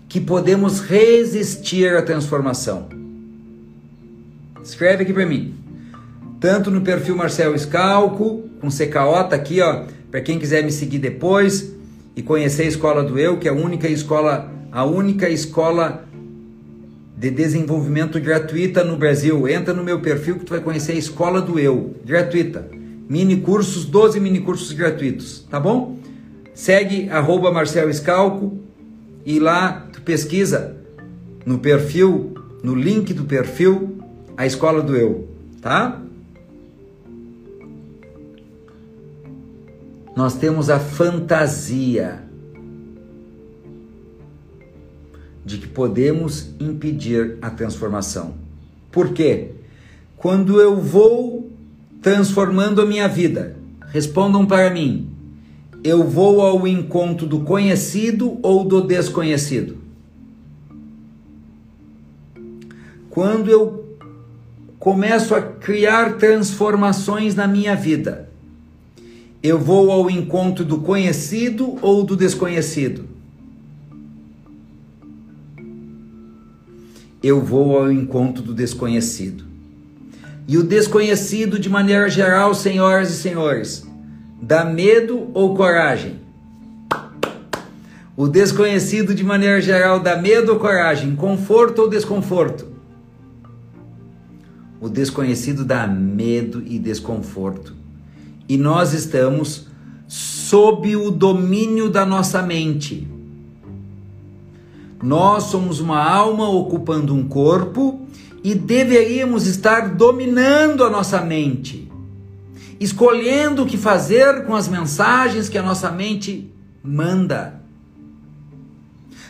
que 0.07 0.21
podemos 0.21 0.79
resistir 0.79 1.95
à 1.95 2.01
transformação. 2.01 2.87
Escreve 4.63 5.03
aqui 5.03 5.13
para 5.13 5.25
mim. 5.25 5.55
Tanto 6.39 6.69
no 6.69 6.81
perfil 6.81 7.15
Marcel 7.15 7.55
Escalco, 7.55 8.47
com 8.61 8.69
CKO, 8.69 9.29
tá 9.29 9.35
aqui, 9.35 9.59
ó, 9.61 9.85
para 10.11 10.21
quem 10.21 10.37
quiser 10.37 10.63
me 10.63 10.71
seguir 10.71 10.99
depois 10.99 11.73
e 12.15 12.21
conhecer 12.21 12.63
a 12.63 12.67
Escola 12.67 13.03
do 13.03 13.17
Eu, 13.17 13.37
que 13.37 13.47
é 13.47 13.51
a 13.51 13.53
única 13.53 13.87
escola 13.87 14.51
a 14.71 14.83
única 14.83 15.29
escola 15.29 16.06
de 17.17 17.31
desenvolvimento 17.31 18.19
gratuita 18.21 18.83
no 18.83 18.95
Brasil. 18.95 19.47
Entra 19.47 19.73
no 19.73 19.83
meu 19.83 19.99
perfil 19.99 20.35
que 20.35 20.45
tu 20.45 20.51
vai 20.51 20.61
conhecer 20.61 20.91
a 20.91 20.95
Escola 20.95 21.41
do 21.41 21.59
Eu, 21.59 21.95
gratuita. 22.05 22.69
Mini 23.09 23.37
cursos, 23.37 23.85
12 23.85 24.19
mini 24.19 24.39
cursos 24.39 24.71
gratuitos, 24.71 25.45
tá 25.49 25.59
bom? 25.59 25.97
Segue 26.53 27.09
arroba 27.09 27.51
Escalco 27.89 28.59
e 29.25 29.39
lá 29.39 29.87
tu 29.91 30.01
pesquisa 30.01 30.77
no 31.43 31.57
perfil, 31.57 32.35
no 32.61 32.75
link 32.75 33.13
do 33.13 33.23
perfil, 33.23 33.97
a 34.35 34.45
Escola 34.45 34.81
do 34.81 34.95
Eu, 34.95 35.27
tá? 35.61 36.01
Nós 40.15 40.35
temos 40.35 40.69
a 40.69 40.79
fantasia 40.79 42.26
de 45.47 45.57
que 45.57 45.67
podemos 45.67 46.49
impedir 46.59 47.37
a 47.41 47.49
transformação. 47.49 48.33
Por 48.91 49.13
quê? 49.13 49.51
Quando 50.17 50.59
eu 50.59 50.81
vou 50.81 51.49
transformando 52.01 52.81
a 52.81 52.85
minha 52.85 53.07
vida, 53.07 53.55
respondam 53.87 54.45
para 54.45 54.69
mim, 54.69 55.09
eu 55.85 56.03
vou 56.03 56.41
ao 56.41 56.67
encontro 56.67 57.25
do 57.25 57.39
conhecido 57.39 58.37
ou 58.41 58.65
do 58.65 58.81
desconhecido? 58.81 59.77
Quando 63.09 63.49
eu 63.49 63.97
começo 64.77 65.33
a 65.33 65.41
criar 65.41 66.17
transformações 66.17 67.35
na 67.35 67.47
minha 67.47 67.73
vida, 67.73 68.29
eu 69.41 69.57
vou 69.57 69.91
ao 69.91 70.09
encontro 70.09 70.65
do 70.65 70.79
conhecido 70.79 71.77
ou 71.81 72.03
do 72.03 72.17
desconhecido? 72.17 73.16
Eu 77.27 77.41
vou 77.41 77.77
ao 77.77 77.91
encontro 77.91 78.41
do 78.41 78.53
desconhecido. 78.53 79.43
E 80.47 80.57
o 80.57 80.63
desconhecido, 80.63 81.59
de 81.59 81.69
maneira 81.69 82.07
geral, 82.09 82.55
senhoras 82.55 83.09
e 83.11 83.17
senhores, 83.17 83.85
dá 84.41 84.63
medo 84.63 85.29
ou 85.33 85.53
coragem? 85.53 86.21
O 88.15 88.27
desconhecido, 88.27 89.13
de 89.13 89.23
maneira 89.23 89.59
geral, 89.59 89.99
dá 89.99 90.15
medo 90.15 90.53
ou 90.53 90.59
coragem? 90.59 91.15
Conforto 91.15 91.81
ou 91.81 91.89
desconforto? 91.89 92.65
O 94.79 94.87
desconhecido 94.87 95.65
dá 95.65 95.85
medo 95.85 96.63
e 96.65 96.79
desconforto. 96.79 97.75
E 98.47 98.57
nós 98.57 98.93
estamos 98.93 99.67
sob 100.07 100.95
o 100.95 101.11
domínio 101.11 101.89
da 101.89 102.05
nossa 102.05 102.41
mente. 102.41 103.05
Nós 105.01 105.43
somos 105.45 105.79
uma 105.79 106.03
alma 106.03 106.49
ocupando 106.49 107.13
um 107.13 107.27
corpo 107.27 108.07
e 108.43 108.55
deveríamos 108.55 109.45
estar 109.45 109.95
dominando 109.95 110.83
a 110.83 110.89
nossa 110.89 111.21
mente, 111.21 111.91
escolhendo 112.79 113.63
o 113.63 113.65
que 113.65 113.77
fazer 113.77 114.45
com 114.45 114.55
as 114.55 114.67
mensagens 114.67 115.49
que 115.49 115.57
a 115.57 115.63
nossa 115.63 115.91
mente 115.91 116.51
manda. 116.83 117.61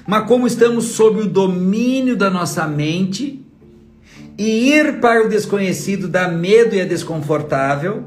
Mas 0.08 0.26
como 0.26 0.48
estamos 0.48 0.86
sob 0.86 1.22
o 1.22 1.28
domínio 1.28 2.16
da 2.16 2.30
nossa 2.30 2.66
mente, 2.66 3.44
e 4.38 4.70
ir 4.72 5.02
para 5.02 5.26
o 5.26 5.30
desconhecido 5.30 6.08
dá 6.08 6.30
medo 6.30 6.76
e 6.76 6.80
é 6.80 6.86
desconfortável, 6.86 8.06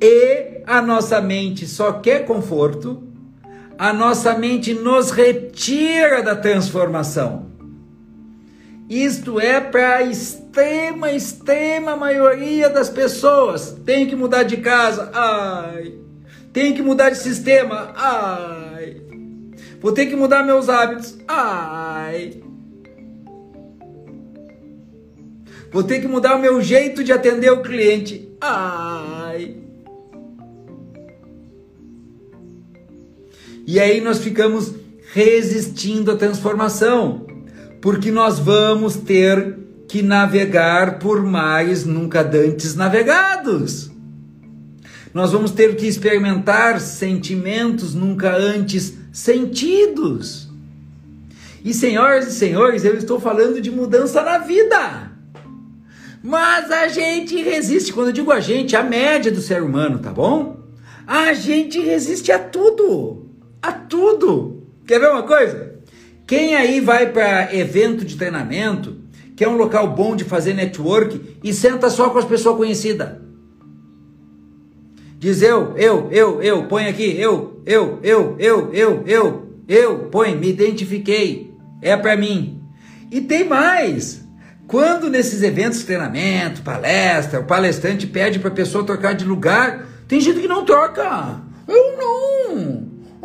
e 0.00 0.62
a 0.66 0.82
nossa 0.82 1.20
mente 1.20 1.66
só 1.66 1.92
quer 1.92 2.24
conforto, 2.24 3.02
a 3.78 3.92
nossa 3.92 4.36
mente 4.38 4.72
nos 4.72 5.10
retira 5.10 6.22
da 6.22 6.34
transformação. 6.34 7.46
Isto 8.88 9.40
é 9.40 9.60
para 9.60 9.96
a 9.96 10.02
extrema, 10.02 11.10
extrema 11.12 11.96
maioria 11.96 12.70
das 12.70 12.88
pessoas. 12.88 13.76
Tem 13.84 14.06
que 14.06 14.14
mudar 14.14 14.44
de 14.44 14.58
casa, 14.58 15.10
ai. 15.12 15.94
Tem 16.52 16.72
que 16.72 16.82
mudar 16.82 17.10
de 17.10 17.18
sistema, 17.18 17.92
ai. 17.96 19.02
Vou 19.80 19.92
ter 19.92 20.06
que 20.06 20.16
mudar 20.16 20.44
meus 20.44 20.68
hábitos, 20.68 21.18
ai. 21.26 22.40
Vou 25.72 25.82
ter 25.82 26.00
que 26.00 26.06
mudar 26.06 26.36
o 26.36 26.38
meu 26.38 26.62
jeito 26.62 27.04
de 27.04 27.12
atender 27.12 27.50
o 27.50 27.62
cliente, 27.62 28.32
ai. 28.40 29.65
E 33.66 33.80
aí 33.80 34.00
nós 34.00 34.20
ficamos 34.20 34.72
resistindo 35.12 36.12
à 36.12 36.16
transformação, 36.16 37.26
porque 37.82 38.12
nós 38.12 38.38
vamos 38.38 38.94
ter 38.94 39.58
que 39.88 40.02
navegar 40.02 41.00
por 41.00 41.24
mares 41.24 41.84
nunca 41.84 42.22
dantes 42.22 42.76
navegados. 42.76 43.90
Nós 45.12 45.32
vamos 45.32 45.50
ter 45.50 45.74
que 45.74 45.86
experimentar 45.86 46.80
sentimentos 46.80 47.92
nunca 47.92 48.36
antes 48.36 48.94
sentidos. 49.12 50.48
E 51.64 51.74
senhoras 51.74 52.28
e 52.28 52.32
senhores, 52.32 52.84
eu 52.84 52.94
estou 52.94 53.18
falando 53.18 53.60
de 53.60 53.70
mudança 53.70 54.22
na 54.22 54.38
vida. 54.38 55.10
Mas 56.22 56.70
a 56.70 56.86
gente 56.86 57.42
resiste, 57.42 57.92
quando 57.92 58.08
eu 58.08 58.12
digo 58.12 58.30
a 58.30 58.38
gente, 58.38 58.76
a 58.76 58.82
média 58.84 59.32
do 59.32 59.40
ser 59.40 59.60
humano, 59.60 59.98
tá 59.98 60.12
bom? 60.12 60.60
A 61.04 61.32
gente 61.32 61.80
resiste 61.80 62.30
a 62.30 62.38
tudo 62.38 63.25
a 63.62 63.72
tudo. 63.72 64.66
Quer 64.86 65.00
ver 65.00 65.10
uma 65.10 65.22
coisa? 65.22 65.76
Quem 66.26 66.54
aí 66.54 66.80
vai 66.80 67.12
para 67.12 67.54
evento 67.54 68.04
de 68.04 68.16
treinamento, 68.16 68.96
que 69.36 69.44
é 69.44 69.48
um 69.48 69.56
local 69.56 69.94
bom 69.94 70.16
de 70.16 70.24
fazer 70.24 70.54
network 70.54 71.38
e 71.42 71.52
senta 71.52 71.88
só 71.88 72.10
com 72.10 72.18
as 72.18 72.24
pessoas 72.24 72.56
conhecidas? 72.56 73.10
Diz 75.18 75.40
eu, 75.40 75.76
eu, 75.76 76.08
eu, 76.10 76.42
eu, 76.42 76.64
põe 76.64 76.86
aqui, 76.86 77.18
eu, 77.18 77.62
eu, 77.64 77.98
eu, 78.02 78.36
eu, 78.38 78.70
eu, 78.72 79.02
eu, 79.06 79.48
eu, 79.66 79.98
põe, 80.10 80.36
me 80.36 80.48
identifiquei, 80.48 81.54
é 81.80 81.96
para 81.96 82.16
mim. 82.16 82.60
E 83.10 83.20
tem 83.20 83.44
mais. 83.44 84.24
Quando 84.66 85.08
nesses 85.08 85.42
eventos 85.42 85.78
de 85.78 85.86
treinamento, 85.86 86.62
palestra, 86.62 87.40
o 87.40 87.44
palestrante 87.44 88.06
pede 88.06 88.38
para 88.38 88.48
a 88.48 88.54
pessoa 88.54 88.84
trocar 88.84 89.14
de 89.14 89.24
lugar, 89.24 89.86
tem 90.08 90.20
gente 90.20 90.40
que 90.40 90.48
não 90.48 90.64
troca. 90.64 91.40
Eu 91.68 91.96
não. 91.96 92.15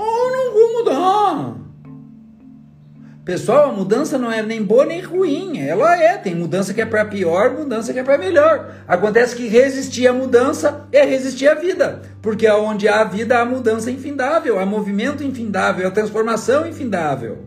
Oh, 0.02 0.32
não 0.32 0.54
vou 0.54 0.74
mudar. 0.80 1.62
Pessoal, 3.24 3.70
a 3.70 3.74
mudança 3.74 4.18
não 4.18 4.32
é 4.32 4.42
nem 4.42 4.64
boa 4.64 4.84
nem 4.84 5.00
ruim. 5.00 5.60
Ela 5.60 5.96
é. 5.96 6.18
Tem 6.18 6.34
mudança 6.34 6.74
que 6.74 6.82
é 6.82 6.86
para 6.86 7.06
pior, 7.06 7.52
mudança 7.52 7.94
que 7.94 8.00
é 8.00 8.04
para 8.04 8.18
melhor. 8.18 8.74
Acontece 8.88 9.36
que 9.36 9.48
resistir 9.48 10.08
à 10.08 10.14
mudança 10.14 10.88
é 10.92 11.06
resistir 11.06 11.48
à 11.48 11.54
vida. 11.54 12.02
Porque 12.22 12.50
onde 12.50 12.88
há 12.88 13.04
vida, 13.04 13.40
há 13.40 13.46
mudança 13.46 13.92
infindável, 13.92 14.60
há 14.60 14.66
movimento 14.66 15.24
infindável, 15.24 15.88
há 15.88 15.92
transformação 15.92 16.68
infindável. 16.68 17.46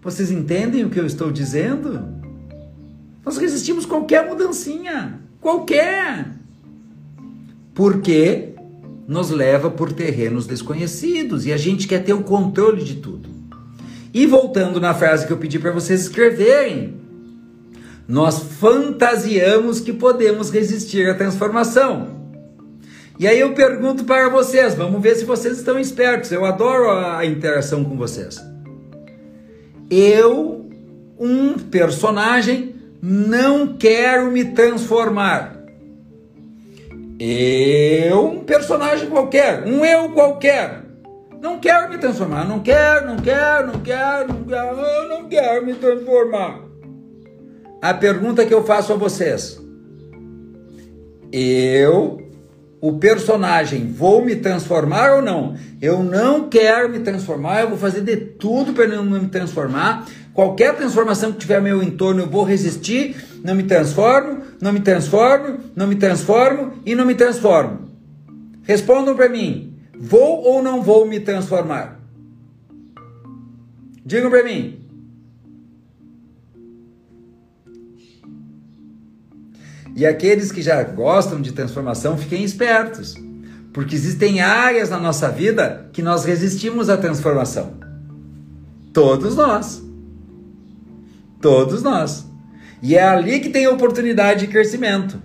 Vocês 0.00 0.30
entendem 0.30 0.84
o 0.84 0.90
que 0.90 1.00
eu 1.00 1.06
estou 1.06 1.32
dizendo? 1.32 2.14
Nós 3.24 3.38
resistimos 3.38 3.86
qualquer 3.86 4.28
mudancinha. 4.28 5.18
Qualquer. 5.40 6.26
Porque 7.74 8.53
nos 9.06 9.30
leva 9.30 9.70
por 9.70 9.92
terrenos 9.92 10.46
desconhecidos 10.46 11.46
e 11.46 11.52
a 11.52 11.56
gente 11.56 11.86
quer 11.86 12.02
ter 12.02 12.12
o 12.12 12.22
controle 12.22 12.82
de 12.82 12.96
tudo. 12.96 13.28
E 14.12 14.26
voltando 14.26 14.80
na 14.80 14.94
frase 14.94 15.26
que 15.26 15.32
eu 15.32 15.36
pedi 15.36 15.58
para 15.58 15.72
vocês 15.72 16.02
escreverem, 16.02 16.94
nós 18.06 18.38
fantasiamos 18.38 19.80
que 19.80 19.92
podemos 19.92 20.50
resistir 20.50 21.08
à 21.08 21.14
transformação. 21.14 22.22
E 23.18 23.26
aí 23.26 23.38
eu 23.38 23.54
pergunto 23.54 24.04
para 24.04 24.28
vocês, 24.28 24.74
vamos 24.74 25.00
ver 25.00 25.14
se 25.14 25.24
vocês 25.24 25.58
estão 25.58 25.78
espertos. 25.78 26.32
Eu 26.32 26.44
adoro 26.44 26.90
a 26.90 27.24
interação 27.24 27.84
com 27.84 27.96
vocês. 27.96 28.40
Eu, 29.90 30.68
um 31.18 31.54
personagem, 31.54 32.74
não 33.00 33.76
quero 33.76 34.30
me 34.30 34.46
transformar. 34.46 35.53
Eu, 37.18 38.26
um 38.26 38.44
personagem 38.44 39.08
qualquer, 39.08 39.64
um 39.64 39.84
eu 39.84 40.10
qualquer. 40.10 40.82
Não 41.40 41.58
quero 41.58 41.90
me 41.90 41.98
transformar, 41.98 42.44
não 42.46 42.60
quero, 42.60 43.06
não 43.06 43.16
quero, 43.16 43.66
não 43.66 43.80
quero, 43.80 44.32
não 44.32 44.44
quero, 44.44 45.08
não 45.08 45.28
quero 45.28 45.66
me 45.66 45.74
transformar. 45.74 46.60
A 47.80 47.92
pergunta 47.92 48.46
que 48.46 48.54
eu 48.54 48.64
faço 48.64 48.94
a 48.94 48.96
vocês: 48.96 49.60
eu, 51.30 52.18
o 52.80 52.94
personagem, 52.94 53.92
vou 53.92 54.24
me 54.24 54.36
transformar 54.36 55.16
ou 55.16 55.22
não? 55.22 55.54
Eu 55.80 56.02
não 56.02 56.48
quero 56.48 56.88
me 56.88 57.00
transformar, 57.00 57.60
eu 57.60 57.68
vou 57.68 57.78
fazer 57.78 58.00
de 58.00 58.16
tudo 58.16 58.72
para 58.72 58.86
não 58.86 59.04
me 59.04 59.28
transformar. 59.28 60.06
Qualquer 60.32 60.74
transformação 60.76 61.30
que 61.30 61.38
tiver 61.38 61.56
ao 61.56 61.62
meu 61.62 61.82
entorno, 61.82 62.22
eu 62.22 62.26
vou 62.26 62.42
resistir, 62.42 63.16
não 63.44 63.54
me 63.54 63.64
transformo, 63.64 64.42
não 64.58 64.72
me 64.72 64.80
transformo, 64.80 65.58
não 65.76 65.86
me 65.86 65.96
transformo 65.96 66.72
e 66.86 66.94
não 66.94 67.04
me 67.04 67.14
transformo. 67.14 67.90
Respondam 68.62 69.14
para 69.14 69.28
mim: 69.28 69.76
vou 70.00 70.42
ou 70.42 70.62
não 70.62 70.82
vou 70.82 71.06
me 71.06 71.20
transformar? 71.20 72.00
Digam 74.04 74.30
para 74.30 74.42
mim. 74.42 74.80
E 79.94 80.04
aqueles 80.06 80.50
que 80.50 80.62
já 80.62 80.82
gostam 80.82 81.40
de 81.40 81.52
transformação, 81.52 82.16
fiquem 82.16 82.42
espertos, 82.42 83.14
porque 83.72 83.94
existem 83.94 84.40
áreas 84.40 84.90
na 84.90 84.98
nossa 84.98 85.28
vida 85.28 85.88
que 85.92 86.02
nós 86.02 86.24
resistimos 86.24 86.88
à 86.88 86.96
transformação. 86.96 87.74
Todos 88.92 89.36
nós. 89.36 89.84
Todos 91.40 91.82
nós. 91.82 92.33
E 92.84 92.96
é 92.96 93.02
ali 93.02 93.40
que 93.40 93.48
tem 93.48 93.66
oportunidade 93.66 94.40
de 94.40 94.52
crescimento. 94.52 95.18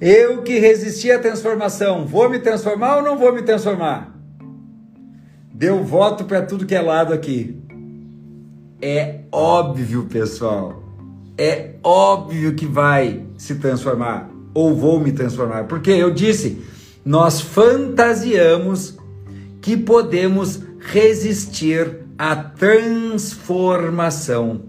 Eu 0.00 0.42
que 0.42 0.58
resisti 0.58 1.12
à 1.12 1.18
transformação, 1.18 2.06
vou 2.06 2.30
me 2.30 2.38
transformar 2.38 2.96
ou 2.96 3.02
não 3.02 3.18
vou 3.18 3.30
me 3.30 3.42
transformar? 3.42 4.18
Deu 5.52 5.84
voto 5.84 6.24
para 6.24 6.40
tudo 6.40 6.64
que 6.64 6.74
é 6.74 6.80
lado 6.80 7.12
aqui. 7.12 7.60
É 8.80 9.20
óbvio, 9.30 10.04
pessoal. 10.04 10.82
É 11.36 11.74
óbvio 11.82 12.54
que 12.54 12.64
vai 12.64 13.22
se 13.36 13.56
transformar 13.56 14.30
ou 14.54 14.74
vou 14.74 14.98
me 14.98 15.12
transformar. 15.12 15.64
Porque 15.64 15.90
eu 15.90 16.10
disse, 16.10 16.64
nós 17.04 17.38
fantasiamos 17.42 18.96
que 19.60 19.76
podemos 19.76 20.64
resistir 20.86 22.04
à 22.16 22.36
transformação. 22.36 24.62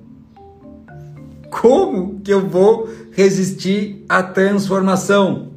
Como 1.49 2.19
que 2.21 2.33
eu 2.33 2.45
vou 2.47 2.89
resistir 3.11 4.03
à 4.09 4.23
transformação? 4.23 5.51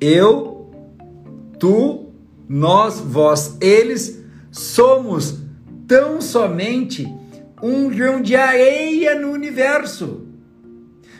Eu 0.00 0.70
tu, 1.58 2.06
nós, 2.48 3.00
vós, 3.00 3.56
eles 3.60 4.22
somos 4.50 5.40
tão 5.86 6.20
somente 6.20 7.06
um 7.62 7.88
grão 7.88 8.20
de 8.22 8.36
areia 8.36 9.18
no 9.18 9.30
universo. 9.30 10.26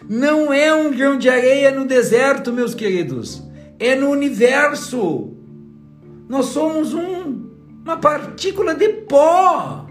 Não 0.09 0.53
é 0.53 0.73
um 0.73 0.91
grão 0.91 1.19
de 1.19 1.29
areia 1.29 1.73
no 1.73 1.85
deserto, 1.85 2.53
meus 2.53 2.75
queridos. 2.75 3.43
É 3.79 3.95
no 3.97 4.11
universo. 4.11 5.33
Nós 6.29 6.47
somos 6.47 6.95
um, 6.95 7.46
uma 7.87 7.99
partícula 7.99 8.75
de 8.75 8.89
pó. 8.89 9.87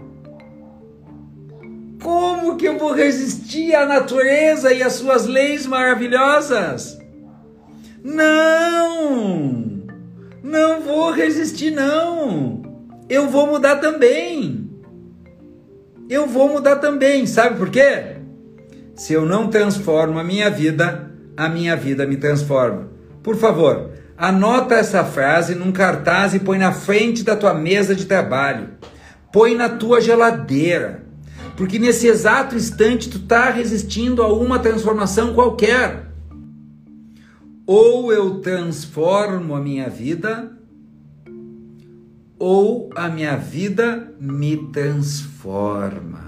Como 2.02 2.56
que 2.56 2.68
eu 2.68 2.78
vou 2.78 2.92
resistir 2.92 3.74
à 3.74 3.86
natureza 3.86 4.70
e 4.70 4.82
às 4.82 4.92
suas 4.92 5.26
leis 5.26 5.66
maravilhosas? 5.66 6.98
Não! 8.04 9.86
Não 10.42 10.82
vou 10.82 11.10
resistir, 11.10 11.70
não! 11.70 12.60
Eu 13.08 13.30
vou 13.30 13.46
mudar 13.46 13.76
também! 13.76 14.70
Eu 16.10 16.26
vou 16.26 16.50
mudar 16.50 16.76
também, 16.76 17.26
sabe 17.26 17.56
por 17.56 17.70
quê? 17.70 18.18
Se 18.94 19.14
eu 19.14 19.24
não 19.24 19.48
transformo 19.48 20.18
a 20.18 20.24
minha 20.24 20.50
vida, 20.50 21.10
a 21.34 21.48
minha 21.48 21.74
vida 21.74 22.06
me 22.06 22.18
transforma. 22.18 22.90
Por 23.22 23.36
favor, 23.36 23.90
anota 24.16 24.74
essa 24.74 25.04
frase 25.04 25.54
num 25.54 25.72
cartaz 25.72 26.34
e 26.34 26.40
põe 26.40 26.58
na 26.58 26.72
frente 26.72 27.22
da 27.22 27.36
tua 27.36 27.54
mesa 27.54 27.94
de 27.94 28.04
trabalho. 28.06 28.70
Põe 29.32 29.54
na 29.54 29.68
tua 29.68 30.00
geladeira 30.00 31.06
porque 31.56 31.78
nesse 31.78 32.06
exato 32.06 32.54
instante 32.54 33.08
tu 33.08 33.16
está 33.16 33.50
resistindo 33.50 34.22
a 34.22 34.32
uma 34.32 34.58
transformação 34.58 35.32
qualquer. 35.32 36.12
Ou 37.66 38.12
eu 38.12 38.40
transformo 38.40 39.54
a 39.54 39.60
minha 39.60 39.88
vida, 39.88 40.52
ou 42.38 42.90
a 42.94 43.08
minha 43.08 43.36
vida 43.36 44.14
me 44.20 44.68
transforma. 44.70 46.25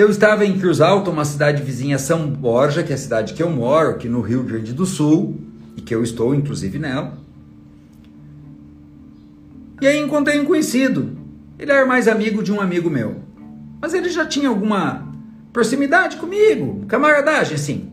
Eu 0.00 0.08
estava 0.08 0.46
em 0.46 0.58
Cruz 0.58 0.80
Alta, 0.80 1.10
uma 1.10 1.26
cidade 1.26 1.62
vizinha 1.62 1.98
São 1.98 2.26
Borja, 2.26 2.82
que 2.82 2.90
é 2.90 2.94
a 2.94 2.98
cidade 2.98 3.34
que 3.34 3.42
eu 3.42 3.50
moro, 3.50 3.90
aqui 3.90 4.08
no 4.08 4.22
Rio 4.22 4.42
Grande 4.42 4.72
do 4.72 4.86
Sul, 4.86 5.38
e 5.76 5.82
que 5.82 5.94
eu 5.94 6.02
estou 6.02 6.34
inclusive 6.34 6.78
nela. 6.78 7.18
E 9.78 9.86
aí 9.86 10.00
encontrei 10.00 10.40
um 10.40 10.46
conhecido, 10.46 11.18
ele 11.58 11.70
era 11.70 11.84
mais 11.84 12.08
amigo 12.08 12.42
de 12.42 12.50
um 12.50 12.62
amigo 12.62 12.88
meu. 12.88 13.16
Mas 13.78 13.92
ele 13.92 14.08
já 14.08 14.24
tinha 14.24 14.48
alguma 14.48 15.06
proximidade 15.52 16.16
comigo, 16.16 16.86
camaradagem 16.88 17.56
assim. 17.56 17.90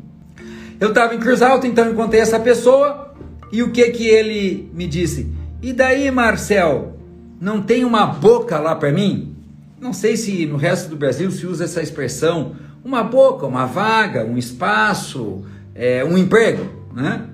Eu 0.80 0.92
estava 0.92 1.14
em 1.14 1.20
Cruz 1.20 1.42
Alta, 1.42 1.68
então 1.68 1.92
encontrei 1.92 2.22
essa 2.22 2.40
pessoa 2.40 3.14
e 3.52 3.62
o 3.62 3.74
que 3.74 3.84
que 3.90 4.08
ele 4.08 4.72
me 4.74 4.88
disse? 4.88 5.30
E 5.62 5.74
daí, 5.74 6.10
Marcel, 6.10 6.98
não 7.38 7.62
tem 7.62 7.84
uma 7.84 8.06
boca 8.06 8.58
lá 8.60 8.78
para 8.78 8.94
mim? 8.94 9.36
Não 9.80 9.94
sei 9.94 10.18
se 10.18 10.46
no 10.46 10.58
resto 10.58 10.90
do 10.90 10.96
Brasil 10.96 11.30
se 11.32 11.46
usa 11.46 11.66
essa 11.66 11.82
expressão, 11.82 12.56
uma 12.84 13.04
boca, 13.04 13.46
uma 13.46 13.66
vaga, 13.66 14.26
um 14.26 14.38
espaço, 14.38 15.44
é, 15.76 16.04
um 16.04 16.18
emprego, 16.18 16.66
né? 16.94 17.28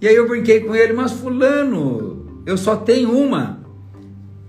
E 0.00 0.08
aí 0.08 0.14
eu 0.14 0.28
brinquei 0.28 0.60
com 0.60 0.74
ele, 0.74 0.92
mas 0.92 1.12
fulano, 1.12 2.42
eu 2.46 2.56
só 2.56 2.76
tenho 2.76 3.10
uma, 3.10 3.60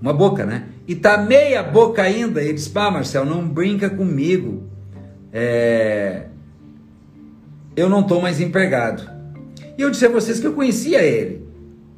uma 0.02 0.14
boca, 0.14 0.46
né? 0.46 0.70
e 0.88 0.96
tá 0.96 1.18
meia 1.18 1.64
boca 1.64 2.02
ainda. 2.02 2.42
Ele 2.42 2.54
disse: 2.54 2.70
Pá, 2.70 2.92
Marcel, 2.92 3.26
não 3.26 3.48
brinca 3.48 3.90
comigo. 3.90 4.64
É... 5.32 6.28
Eu 7.76 7.90
não 7.90 8.04
tô 8.04 8.22
mais 8.22 8.40
empregado. 8.40 9.10
E 9.78 9.82
eu 9.82 9.90
disse 9.90 10.06
a 10.06 10.10
vocês 10.10 10.40
que 10.40 10.48
eu 10.48 10.54
conhecia 10.54 11.02
ele. 11.02 11.46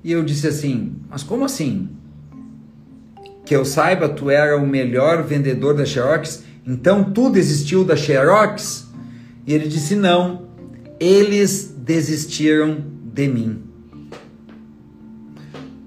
E 0.04 0.12
eu 0.12 0.23
disse 0.23 0.47
assim: 0.47 0.95
Mas 1.10 1.23
como 1.23 1.45
assim? 1.45 1.89
Que 3.47 3.55
eu 3.55 3.63
saiba, 3.63 4.10
tu 4.10 4.29
era 4.29 4.57
o 4.57 4.67
melhor 4.67 5.23
vendedor 5.23 5.73
da 5.73 5.86
Xerox, 5.86 6.43
então 6.65 7.01
tu 7.01 7.29
desistiu 7.29 7.86
da 7.86 7.95
Xerox? 7.95 8.89
E 9.45 9.53
ele 9.53 9.69
disse: 9.69 9.95
Não, 9.95 10.49
eles 10.99 11.73
desistiram 11.77 12.83
de 13.13 13.25
mim. 13.29 13.63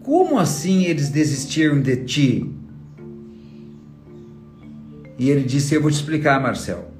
Como 0.03 0.38
assim 0.38 0.85
eles 0.85 1.11
desistiram 1.11 1.83
de 1.83 1.96
ti? 1.99 2.51
E 5.18 5.29
ele 5.29 5.42
disse: 5.42 5.75
Eu 5.75 5.83
vou 5.83 5.90
te 5.90 5.96
explicar, 5.96 6.40
Marcel. 6.40 6.90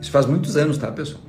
Isso 0.00 0.10
faz 0.10 0.24
muitos 0.24 0.56
anos, 0.56 0.78
tá, 0.78 0.90
pessoal? 0.90 1.22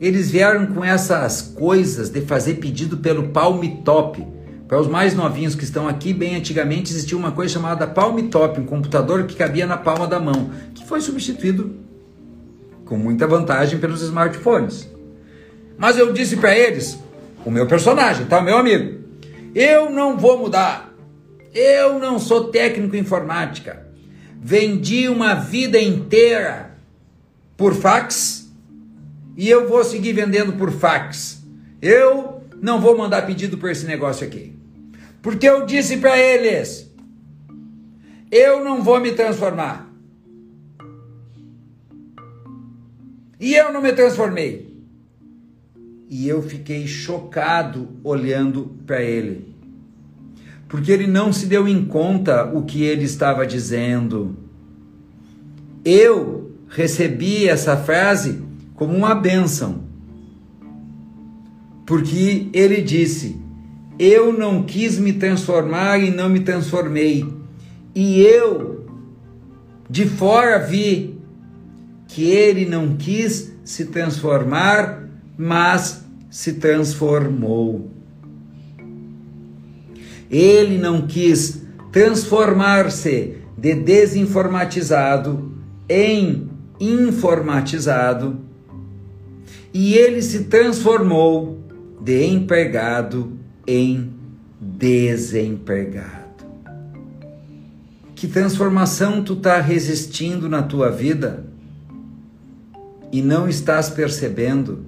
Eles 0.00 0.28
vieram 0.28 0.66
com 0.66 0.84
essas 0.84 1.40
coisas 1.40 2.10
de 2.10 2.20
fazer 2.22 2.54
pedido 2.54 2.96
pelo 2.96 3.28
Palm 3.28 3.62
Top. 3.84 4.33
Para 4.74 4.80
os 4.80 4.88
mais 4.88 5.14
novinhos 5.14 5.54
que 5.54 5.62
estão 5.62 5.86
aqui, 5.86 6.12
bem 6.12 6.34
antigamente 6.34 6.90
existia 6.90 7.16
uma 7.16 7.30
coisa 7.30 7.54
chamada 7.54 7.86
Palm 7.86 8.18
Top, 8.28 8.60
um 8.60 8.66
computador 8.66 9.22
que 9.22 9.36
cabia 9.36 9.68
na 9.68 9.76
palma 9.76 10.04
da 10.04 10.18
mão, 10.18 10.50
que 10.74 10.84
foi 10.84 11.00
substituído 11.00 11.76
com 12.84 12.98
muita 12.98 13.24
vantagem 13.24 13.78
pelos 13.78 14.02
smartphones. 14.02 14.90
Mas 15.78 15.96
eu 15.96 16.12
disse 16.12 16.38
para 16.38 16.58
eles, 16.58 16.98
o 17.44 17.52
meu 17.52 17.68
personagem, 17.68 18.26
tá, 18.26 18.42
meu 18.42 18.58
amigo, 18.58 18.98
eu 19.54 19.90
não 19.90 20.18
vou 20.18 20.38
mudar. 20.38 20.92
Eu 21.54 22.00
não 22.00 22.18
sou 22.18 22.48
técnico 22.48 22.96
em 22.96 22.98
informática 22.98 23.86
vendi 24.42 25.08
uma 25.08 25.34
vida 25.34 25.80
inteira 25.80 26.76
por 27.56 27.76
fax 27.76 28.52
e 29.36 29.48
eu 29.48 29.68
vou 29.68 29.84
seguir 29.84 30.14
vendendo 30.14 30.54
por 30.54 30.72
fax. 30.72 31.44
Eu 31.80 32.42
não 32.60 32.80
vou 32.80 32.98
mandar 32.98 33.24
pedido 33.24 33.56
por 33.56 33.70
esse 33.70 33.86
negócio 33.86 34.26
aqui. 34.26 34.53
Porque 35.24 35.48
eu 35.48 35.66
disse 35.66 35.96
para 35.96 36.16
eles: 36.16 36.88
eu 38.30 38.62
não 38.62 38.80
vou 38.80 39.00
me 39.00 39.10
transformar. 39.10 39.92
E 43.40 43.54
eu 43.54 43.72
não 43.72 43.82
me 43.82 43.92
transformei. 43.92 44.72
E 46.08 46.28
eu 46.28 46.40
fiquei 46.40 46.86
chocado 46.86 47.88
olhando 48.04 48.78
para 48.86 49.02
ele 49.02 49.54
porque 50.74 50.90
ele 50.90 51.06
não 51.06 51.32
se 51.32 51.46
deu 51.46 51.68
em 51.68 51.84
conta 51.84 52.46
o 52.52 52.64
que 52.64 52.82
ele 52.82 53.04
estava 53.04 53.46
dizendo. 53.46 54.36
Eu 55.84 56.50
recebi 56.68 57.46
essa 57.46 57.76
frase 57.76 58.42
como 58.74 58.92
uma 58.92 59.14
bênção, 59.14 59.84
porque 61.86 62.48
ele 62.52 62.82
disse: 62.82 63.40
Eu 63.98 64.32
não 64.32 64.64
quis 64.64 64.98
me 64.98 65.12
transformar 65.12 65.98
e 65.98 66.10
não 66.10 66.28
me 66.28 66.40
transformei, 66.40 67.24
e 67.94 68.20
eu 68.22 68.86
de 69.88 70.06
fora 70.06 70.58
vi 70.58 71.18
que 72.08 72.24
ele 72.30 72.64
não 72.64 72.96
quis 72.96 73.52
se 73.64 73.86
transformar, 73.86 75.08
mas 75.36 76.04
se 76.30 76.54
transformou. 76.54 77.90
Ele 80.30 80.78
não 80.78 81.06
quis 81.06 81.62
transformar-se 81.92 83.36
de 83.56 83.74
desinformatizado 83.74 85.52
em 85.88 86.48
informatizado. 86.80 88.40
E 89.72 89.94
ele 89.94 90.22
se 90.22 90.44
transformou 90.44 91.60
de 92.00 92.26
empregado 92.26 93.43
em 93.66 94.12
desempregado. 94.60 96.24
Que 98.14 98.28
transformação 98.28 99.22
tu 99.22 99.34
está 99.34 99.60
resistindo 99.60 100.48
na 100.48 100.62
tua 100.62 100.90
vida 100.90 101.44
e 103.12 103.20
não 103.20 103.48
estás 103.48 103.90
percebendo? 103.90 104.86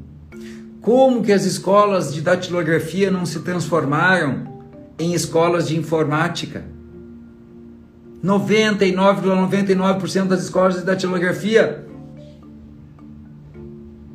Como 0.80 1.22
que 1.22 1.32
as 1.32 1.44
escolas 1.44 2.14
de 2.14 2.20
datilografia 2.20 3.10
não 3.10 3.26
se 3.26 3.40
transformaram 3.40 4.56
em 4.98 5.12
escolas 5.12 5.68
de 5.68 5.76
informática. 5.76 6.64
99,99% 8.24 8.94
,99 9.50 10.26
das 10.26 10.42
escolas 10.44 10.76
de 10.76 10.82
datilografia 10.84 11.84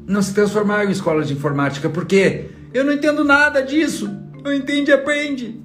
não 0.07 0.21
se 0.21 0.33
transformaram 0.33 0.89
em 0.89 0.91
escolas 0.91 1.27
de 1.27 1.33
informática. 1.33 1.89
Por 1.89 2.05
quê? 2.05 2.49
Eu 2.73 2.83
não 2.83 2.93
entendo 2.93 3.23
nada 3.23 3.61
disso. 3.61 4.20
Não 4.43 4.53
entende, 4.53 4.91
aprende. 4.91 5.61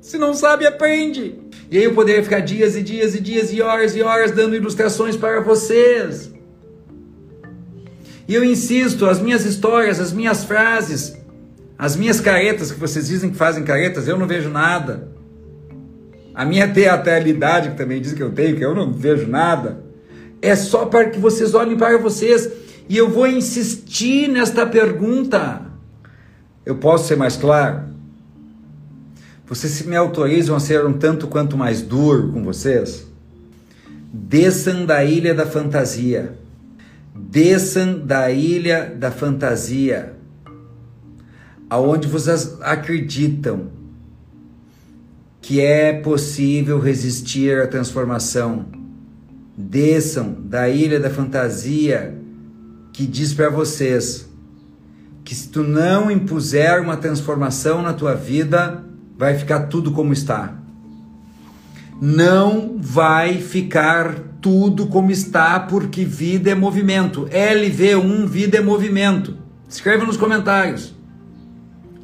Se 0.00 0.16
não 0.16 0.32
sabe, 0.32 0.66
aprende. 0.66 1.38
E 1.70 1.78
aí 1.78 1.84
eu 1.84 1.94
poderia 1.94 2.22
ficar 2.22 2.40
dias 2.40 2.74
e 2.74 2.82
dias 2.82 3.14
e 3.14 3.20
dias 3.20 3.52
e 3.52 3.60
horas 3.60 3.94
e 3.94 4.02
horas 4.02 4.32
dando 4.32 4.56
ilustrações 4.56 5.16
para 5.16 5.40
vocês. 5.40 6.32
E 8.26 8.34
eu 8.34 8.44
insisto, 8.44 9.06
as 9.06 9.20
minhas 9.20 9.44
histórias, 9.44 10.00
as 10.00 10.12
minhas 10.12 10.44
frases, 10.44 11.16
as 11.78 11.96
minhas 11.96 12.20
caretas, 12.20 12.72
que 12.72 12.78
vocês 12.78 13.08
dizem 13.08 13.30
que 13.30 13.36
fazem 13.36 13.64
caretas, 13.64 14.08
eu 14.08 14.18
não 14.18 14.26
vejo 14.26 14.48
nada. 14.48 15.08
A 16.34 16.44
minha 16.44 16.68
teatralidade, 16.68 17.70
que 17.70 17.76
também 17.76 18.00
diz 18.00 18.12
que 18.12 18.22
eu 18.22 18.30
tenho, 18.30 18.56
que 18.56 18.64
eu 18.64 18.74
não 18.74 18.92
vejo 18.92 19.26
nada, 19.26 19.84
é 20.40 20.56
só 20.56 20.86
para 20.86 21.10
que 21.10 21.18
vocês 21.18 21.54
olhem 21.54 21.76
para 21.76 21.98
vocês. 21.98 22.48
E 22.88 22.96
eu 22.96 23.08
vou 23.08 23.26
insistir 23.26 24.28
nesta 24.28 24.66
pergunta. 24.66 25.69
Eu 26.64 26.76
posso 26.76 27.08
ser 27.08 27.16
mais 27.16 27.36
claro? 27.36 27.88
Vocês 29.46 29.82
me 29.82 29.96
autorizam 29.96 30.54
a 30.54 30.60
ser 30.60 30.86
um 30.86 30.92
tanto 30.92 31.26
quanto 31.26 31.56
mais 31.56 31.82
duro 31.82 32.32
com 32.32 32.44
vocês? 32.44 33.04
Desçam 34.12 34.86
da 34.86 35.04
ilha 35.04 35.34
da 35.34 35.44
fantasia. 35.44 36.38
Desçam 37.14 37.98
da 37.98 38.30
ilha 38.30 38.94
da 38.96 39.10
fantasia. 39.10 40.14
Aonde 41.68 42.06
vocês 42.06 42.56
acreditam 42.60 43.68
que 45.40 45.60
é 45.60 45.92
possível 45.92 46.78
resistir 46.78 47.60
à 47.60 47.66
transformação. 47.66 48.66
Desçam 49.56 50.32
da 50.32 50.68
ilha 50.68 51.00
da 51.00 51.10
fantasia 51.10 52.16
que 52.92 53.04
diz 53.04 53.34
para 53.34 53.48
vocês 53.48 54.29
que 55.30 55.36
se 55.36 55.48
tu 55.48 55.62
não 55.62 56.10
impuser 56.10 56.82
uma 56.82 56.96
transformação 56.96 57.82
na 57.82 57.92
tua 57.92 58.16
vida, 58.16 58.84
vai 59.16 59.38
ficar 59.38 59.68
tudo 59.68 59.92
como 59.92 60.12
está. 60.12 60.54
Não 62.02 62.78
vai 62.80 63.40
ficar 63.40 64.12
tudo 64.40 64.88
como 64.88 65.12
está, 65.12 65.60
porque 65.60 66.04
vida 66.04 66.50
é 66.50 66.54
movimento. 66.56 67.28
LV1, 67.30 68.26
vida 68.26 68.58
é 68.58 68.60
movimento. 68.60 69.36
Escreva 69.68 70.04
nos 70.04 70.16
comentários. 70.16 70.96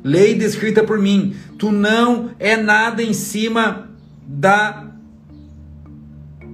Lei 0.05 0.37
descrita 0.37 0.85
por 0.85 0.97
mim. 0.97 1.35
Tu 1.59 1.73
não 1.73 2.31
é 2.39 2.57
nada 2.57 3.03
em 3.03 3.13
cima 3.13 3.91
da 4.25 4.87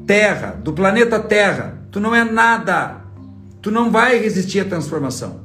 Terra, 0.07 0.53
do 0.53 0.73
planeta 0.73 1.21
Terra. 1.21 1.83
Tu 1.91 2.01
não 2.01 2.15
é 2.15 2.25
nada. 2.25 3.03
Tu 3.61 3.71
não 3.71 3.91
vai 3.91 4.19
resistir 4.19 4.61
à 4.61 4.65
transformação. 4.65 5.42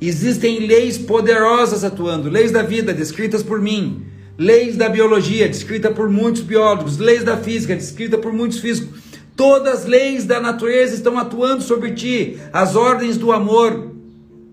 Existem 0.00 0.66
leis 0.66 0.96
poderosas 0.96 1.84
atuando, 1.84 2.30
leis 2.30 2.50
da 2.50 2.62
vida 2.62 2.94
descritas 2.94 3.42
por 3.42 3.60
mim 3.60 4.06
leis 4.40 4.74
da 4.74 4.88
biologia, 4.88 5.46
descrita 5.46 5.90
por 5.90 6.08
muitos 6.08 6.40
biólogos, 6.40 6.96
leis 6.96 7.22
da 7.22 7.36
física, 7.36 7.76
descrita 7.76 8.16
por 8.16 8.32
muitos 8.32 8.58
físicos. 8.58 8.98
Todas 9.36 9.80
as 9.80 9.84
leis 9.84 10.24
da 10.24 10.40
natureza 10.40 10.94
estão 10.94 11.18
atuando 11.18 11.62
sobre 11.62 11.92
ti, 11.92 12.38
as 12.50 12.74
ordens 12.74 13.18
do 13.18 13.32
amor, 13.32 13.92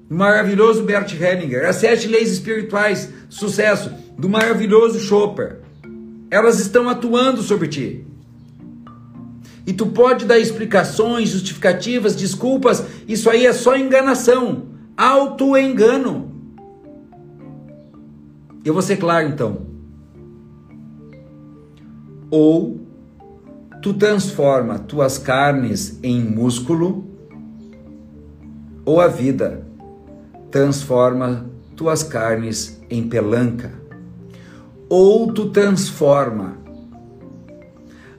do 0.10 0.16
maravilhoso 0.16 0.84
Bert 0.84 1.14
Hellinger, 1.14 1.66
as 1.66 1.78
sete 1.78 2.06
leis 2.06 2.30
espirituais, 2.34 3.10
sucesso, 3.30 3.90
do 4.18 4.28
maravilhoso 4.28 5.00
Chopper. 5.00 5.60
Elas 6.30 6.60
estão 6.60 6.90
atuando 6.90 7.42
sobre 7.42 7.70
ti. 7.70 8.06
E 9.66 9.72
tu 9.72 9.88
pode 9.88 10.26
dar 10.26 10.38
explicações, 10.38 11.30
justificativas, 11.30 12.14
desculpas, 12.14 12.84
isso 13.08 13.30
aí 13.30 13.46
é 13.46 13.54
só 13.54 13.78
enganação, 13.78 14.66
auto-engano. 14.98 16.32
Eu 18.66 18.74
vou 18.74 18.82
ser 18.82 18.98
claro 18.98 19.28
então 19.28 19.78
ou 22.30 22.80
tu 23.82 23.94
transforma 23.94 24.80
tuas 24.80 25.18
carnes 25.18 26.00
em 26.04 26.22
músculo, 26.22 27.06
ou 28.86 29.00
a 29.00 29.08
vida 29.08 29.66
transforma 30.52 31.50
tuas 31.76 32.04
carnes 32.04 32.82
em 32.90 33.08
pelanca, 33.08 33.74
ou 34.90 35.32
tu 35.32 35.50
transforma 35.50 36.58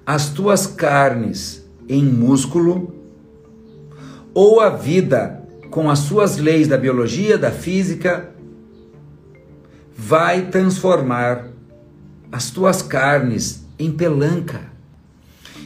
as 0.06 0.30
tuas 0.30 0.66
carnes 0.66 1.68
em 1.88 2.02
músculo, 2.02 2.94
ou 4.32 4.60
a 4.60 4.70
vida, 4.70 5.42
com 5.78 5.88
as 5.88 6.00
suas 6.00 6.38
leis 6.38 6.66
da 6.66 6.76
biologia, 6.76 7.38
da 7.38 7.52
física, 7.52 8.30
vai 9.96 10.46
transformar 10.46 11.50
as 12.32 12.50
tuas 12.50 12.82
carnes 12.82 13.64
em 13.78 13.92
pelanca. 13.92 14.72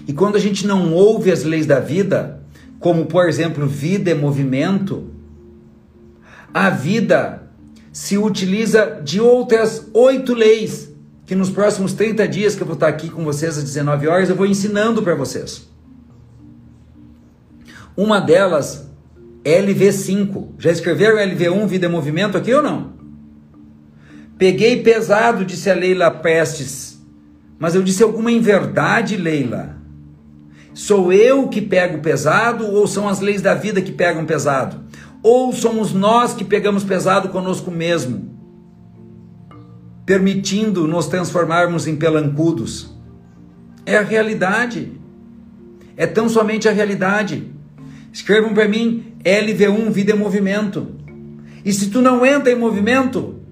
E 0.06 0.12
quando 0.12 0.36
a 0.36 0.38
gente 0.38 0.66
não 0.66 0.92
ouve 0.92 1.32
as 1.32 1.44
leis 1.44 1.64
da 1.64 1.80
vida, 1.80 2.42
como 2.78 3.06
por 3.06 3.26
exemplo, 3.26 3.66
vida 3.66 4.10
é 4.10 4.14
movimento, 4.14 5.08
a 6.52 6.68
vida 6.68 7.44
se 7.90 8.18
utiliza 8.18 9.00
de 9.02 9.18
outras 9.18 9.88
oito 9.94 10.34
leis, 10.34 10.90
que 11.24 11.34
nos 11.34 11.48
próximos 11.48 11.94
30 11.94 12.28
dias 12.28 12.54
que 12.54 12.60
eu 12.60 12.66
vou 12.66 12.74
estar 12.74 12.88
aqui 12.88 13.08
com 13.08 13.24
vocês 13.24 13.56
às 13.56 13.64
19 13.64 14.08
horas, 14.08 14.28
eu 14.28 14.36
vou 14.36 14.44
ensinando 14.44 15.02
para 15.02 15.14
vocês. 15.14 15.66
Uma 17.96 18.20
delas, 18.20 18.91
LV5. 19.44 20.54
Já 20.58 20.70
escreveram 20.70 21.16
LV1, 21.16 21.66
vida 21.66 21.86
é 21.86 21.88
movimento 21.88 22.36
aqui 22.36 22.52
ou 22.52 22.62
não? 22.62 22.92
Peguei 24.38 24.82
pesado, 24.82 25.44
disse 25.44 25.70
a 25.70 25.74
Leila 25.74 26.10
Prestes 26.10 26.92
mas 27.62 27.76
eu 27.76 27.82
disse 27.84 28.02
alguma 28.02 28.32
inverdade, 28.32 29.16
Leila? 29.16 29.76
Sou 30.74 31.12
eu 31.12 31.46
que 31.46 31.60
pego 31.60 32.00
pesado 32.00 32.66
ou 32.66 32.88
são 32.88 33.08
as 33.08 33.20
leis 33.20 33.40
da 33.40 33.54
vida 33.54 33.80
que 33.80 33.92
pegam 33.92 34.24
pesado? 34.24 34.80
Ou 35.22 35.52
somos 35.52 35.92
nós 35.92 36.34
que 36.34 36.44
pegamos 36.44 36.82
pesado 36.82 37.28
conosco 37.28 37.70
mesmo, 37.70 38.36
permitindo 40.04 40.88
nos 40.88 41.06
transformarmos 41.06 41.86
em 41.86 41.94
pelancudos? 41.94 42.92
É 43.86 43.96
a 43.96 44.02
realidade. 44.02 44.90
É 45.96 46.04
tão 46.04 46.28
somente 46.28 46.68
a 46.68 46.72
realidade. 46.72 47.48
Escrevam 48.12 48.52
para 48.54 48.66
mim 48.66 49.11
LV1, 49.24 49.90
vida 49.90 50.12
em 50.12 50.18
movimento. 50.18 50.96
E 51.64 51.72
se 51.72 51.90
tu 51.90 52.00
não 52.00 52.24
entra 52.26 52.52
em 52.52 52.56
movimento, 52.56 53.42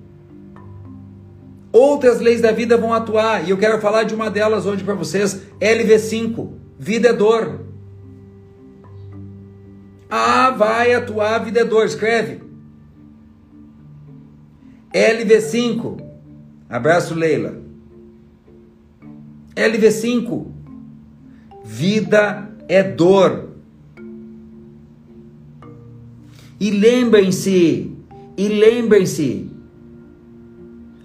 Outras 1.72 2.20
leis 2.20 2.40
da 2.40 2.50
vida 2.50 2.76
vão 2.76 2.92
atuar, 2.92 3.46
e 3.46 3.50
eu 3.50 3.58
quero 3.58 3.80
falar 3.80 4.02
de 4.02 4.14
uma 4.14 4.28
delas 4.28 4.66
hoje 4.66 4.82
para 4.82 4.94
vocês, 4.94 5.40
LV5, 5.60 6.50
vida 6.76 7.10
é 7.10 7.12
dor. 7.12 7.60
Ah, 10.10 10.50
vai 10.50 10.92
atuar, 10.92 11.38
vida 11.38 11.60
é 11.60 11.64
dor, 11.64 11.86
escreve. 11.86 12.42
LV5, 14.92 16.02
abraço 16.68 17.14
Leila. 17.14 17.62
LV5, 19.54 20.46
vida 21.64 22.50
é 22.66 22.82
dor. 22.82 23.49
E 26.60 26.70
lembrem-se, 26.70 27.90
e 28.36 28.48
lembrem-se, 28.48 29.50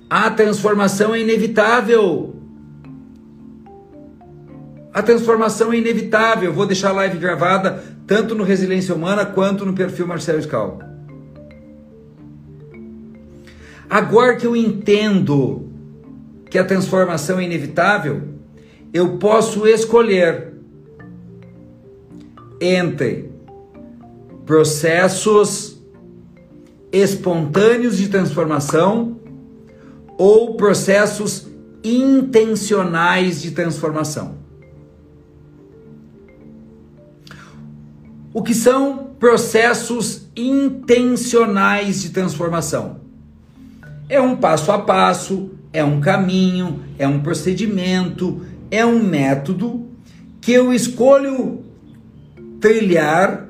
a 0.10 0.30
transformação 0.30 1.16
é 1.16 1.22
inevitável. 1.22 2.36
A 4.94 5.02
transformação 5.02 5.72
é 5.72 5.78
inevitável. 5.78 6.54
Vou 6.54 6.66
deixar 6.66 6.90
a 6.90 6.94
live 6.94 7.18
gravada 7.18 7.84
tanto 8.06 8.36
no 8.36 8.44
Resiliência 8.44 8.94
Humana 8.94 9.26
quanto 9.26 9.66
no 9.66 9.74
perfil 9.74 10.06
Marcelo 10.06 10.42
Scal. 10.42 10.80
Agora 13.90 14.36
que 14.36 14.46
eu 14.46 14.56
entendo 14.56 15.70
que 16.50 16.58
a 16.58 16.66
transformação 16.66 17.40
é 17.40 17.46
inevitável, 17.46 18.22
eu 18.94 19.18
posso 19.18 19.66
escolher 19.68 20.54
entre 22.60 23.35
processos 24.46 25.82
espontâneos 26.92 27.98
de 27.98 28.08
transformação 28.08 29.20
ou 30.18 30.56
processos 30.56 31.48
intencionais 31.84 33.42
de 33.42 33.52
transformação. 33.52 34.36
O 38.34 38.44
que 38.44 38.54
são 38.54 39.12
processos 39.20 40.28
intencionais 40.36 42.02
de 42.02 42.10
transformação? 42.10 43.00
É 44.08 44.22
um 44.22 44.36
passo 44.36 44.72
a 44.72 44.80
passo, 44.80 45.52
é 45.72 45.84
um 45.84 46.00
caminho, 46.00 46.84
é 47.00 47.08
um 47.08 47.22
procedimento, 47.22 48.46
é 48.70 48.86
um 48.86 49.02
método 49.02 49.86
que 50.42 50.52
eu 50.52 50.74
escolho 50.74 51.64
trilhar 52.60 53.50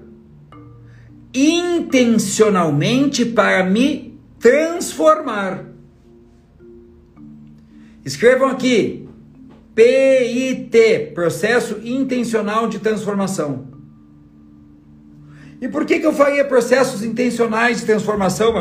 intencionalmente 1.35 3.25
para 3.25 3.63
me 3.63 4.17
transformar. 4.39 5.65
Escrevam 8.05 8.47
aqui: 8.47 9.07
PIT 9.75 11.11
Processo 11.13 11.79
Intencional 11.83 12.69
de 12.69 12.79
Transformação. 12.79 13.67
E 15.59 15.67
por 15.67 15.85
que, 15.85 15.99
que 15.99 16.05
eu 16.05 16.13
faria 16.13 16.45
processos 16.45 17.03
intencionais 17.03 17.79
de 17.79 17.85
transformação, 17.85 18.53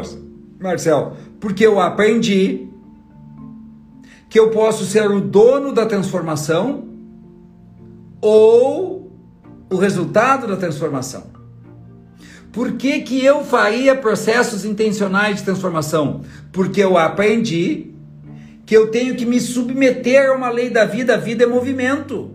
Marcel? 0.61 1.17
Porque 1.39 1.67
eu 1.67 1.81
aprendi 1.81 2.69
que 4.29 4.39
eu 4.39 4.51
posso 4.51 4.85
ser 4.85 5.11
o 5.11 5.21
dono 5.21 5.73
da 5.73 5.87
transformação 5.87 6.89
ou 8.21 9.13
o 9.71 9.77
resultado 9.77 10.47
da 10.47 10.57
transformação. 10.57 11.34
Por 12.55 12.75
que, 12.75 13.01
que 13.01 13.23
eu 13.25 13.45
faria 13.45 13.97
processos 13.97 14.65
intencionais 14.65 15.39
de 15.39 15.43
transformação? 15.43 16.23
Porque 16.53 16.81
eu 16.81 16.97
aprendi 16.97 17.93
que 18.65 18.77
eu 18.77 18.93
tenho 18.93 19.17
que 19.17 19.27
me 19.27 19.41
submeter 19.41 20.31
a 20.31 20.35
uma 20.35 20.49
lei 20.51 20.71
da 20.71 20.85
vida, 20.85 21.15
a 21.15 21.17
vida 21.17 21.43
é 21.43 21.47
movimento. 21.49 22.31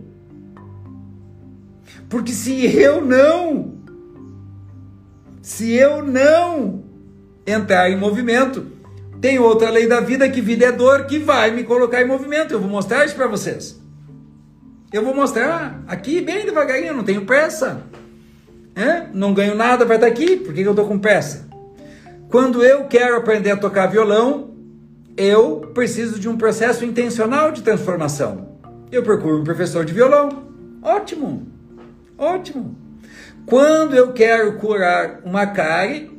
Porque 2.10 2.32
se 2.32 2.66
eu 2.66 3.00
não, 3.00 3.78
se 5.40 5.72
eu 5.72 6.04
não 6.04 6.84
entrar 7.46 7.90
em 7.90 7.96
movimento, 7.96 8.66
tem 9.22 9.38
outra 9.38 9.70
lei 9.70 9.86
da 9.86 10.00
vida 10.00 10.28
que 10.28 10.42
vida 10.42 10.66
é 10.66 10.72
dor 10.72 11.06
que 11.06 11.18
vai 11.18 11.50
me 11.50 11.64
colocar 11.64 12.02
em 12.02 12.06
movimento. 12.06 12.52
Eu 12.52 12.60
vou 12.60 12.68
mostrar 12.68 13.06
isso 13.06 13.14
para 13.14 13.26
vocês. 13.26 13.80
Eu 14.92 15.02
vou 15.02 15.14
mostrar 15.14 15.82
aqui 15.88 16.20
bem 16.20 16.44
devagarinho, 16.44 16.94
não 16.94 17.04
tenho 17.04 17.24
pressa. 17.24 17.89
É? 18.74 19.06
Não 19.12 19.34
ganho 19.34 19.54
nada 19.54 19.84
para 19.84 19.96
estar 19.96 20.06
aqui, 20.06 20.36
por 20.36 20.54
que 20.54 20.60
eu 20.60 20.70
estou 20.70 20.86
com 20.86 20.98
pressa? 20.98 21.48
Quando 22.30 22.62
eu 22.62 22.84
quero 22.84 23.16
aprender 23.16 23.50
a 23.50 23.56
tocar 23.56 23.86
violão, 23.86 24.54
eu 25.16 25.70
preciso 25.74 26.18
de 26.18 26.28
um 26.28 26.36
processo 26.36 26.84
intencional 26.84 27.50
de 27.50 27.62
transformação. 27.62 28.50
Eu 28.90 29.02
procuro 29.02 29.40
um 29.40 29.44
professor 29.44 29.84
de 29.84 29.92
violão. 29.92 30.44
Ótimo, 30.82 31.46
ótimo. 32.16 32.76
Quando 33.46 33.94
eu 33.94 34.12
quero 34.12 34.52
curar 34.58 35.20
uma 35.24 35.46
cárie, 35.46 36.10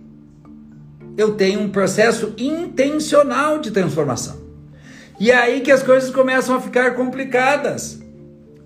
eu 1.18 1.34
tenho 1.34 1.62
um 1.62 1.70
processo 1.70 2.34
intencional 2.38 3.60
de 3.60 3.72
transformação. 3.72 4.42
E 5.20 5.32
é 5.32 5.36
aí 5.36 5.62
que 5.62 5.72
as 5.72 5.82
coisas 5.82 6.10
começam 6.10 6.56
a 6.56 6.60
ficar 6.60 6.96
complicadas. 6.96 8.02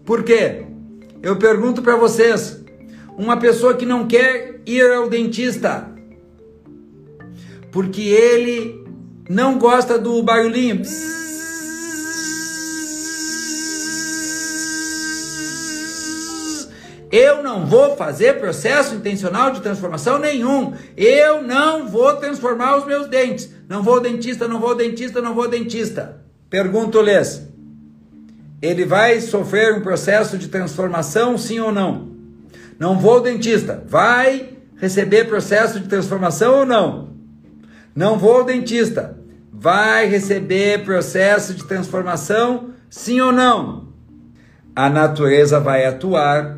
Por 0.03 0.23
quê? 0.23 0.63
Eu 1.21 1.35
pergunto 1.35 1.81
para 1.81 1.95
vocês, 1.95 2.64
uma 3.17 3.37
pessoa 3.37 3.73
que 3.75 3.85
não 3.85 4.07
quer 4.07 4.61
ir 4.65 4.91
ao 4.91 5.09
dentista, 5.09 5.89
porque 7.71 8.01
ele 8.01 8.83
não 9.29 9.57
gosta 9.57 9.97
do 9.97 10.21
barulhinho. 10.21 10.81
Eu 17.11 17.41
não 17.41 17.65
vou 17.65 17.95
fazer 17.95 18.39
processo 18.39 18.95
intencional 18.95 19.51
de 19.51 19.61
transformação 19.61 20.19
nenhum. 20.19 20.73
Eu 20.97 21.41
não 21.41 21.87
vou 21.87 22.13
transformar 22.17 22.77
os 22.77 22.85
meus 22.85 23.07
dentes. 23.07 23.49
Não 23.69 23.81
vou 23.81 23.95
ao 23.95 23.99
dentista, 24.01 24.47
não 24.47 24.59
vou 24.59 24.71
ao 24.71 24.75
dentista, 24.75 25.21
não 25.21 25.33
vou 25.33 25.45
ao 25.45 25.49
dentista. 25.49 26.21
Pergunto-lhes: 26.49 27.41
ele 28.61 28.83
vai 28.83 29.21
sofrer 29.21 29.73
um 29.73 29.81
processo 29.81 30.37
de 30.37 30.49
transformação, 30.49 31.37
sim 31.37 31.59
ou 31.59 31.71
não? 31.71 32.14
Não 32.79 32.99
vou 32.99 33.15
ao 33.15 33.21
dentista. 33.21 33.83
Vai 33.87 34.49
receber 34.77 35.25
processo 35.25 35.79
de 35.79 35.87
transformação 35.87 36.59
ou 36.59 36.65
não? 36.65 37.09
Não 37.95 38.17
vou 38.17 38.37
ao 38.37 38.43
dentista. 38.43 39.17
Vai 39.51 40.07
receber 40.07 40.83
processo 40.83 41.53
de 41.53 41.63
transformação? 41.63 42.71
Sim 42.89 43.21
ou 43.21 43.31
não? 43.31 43.87
A 44.75 44.89
natureza 44.89 45.59
vai 45.59 45.85
atuar 45.85 46.57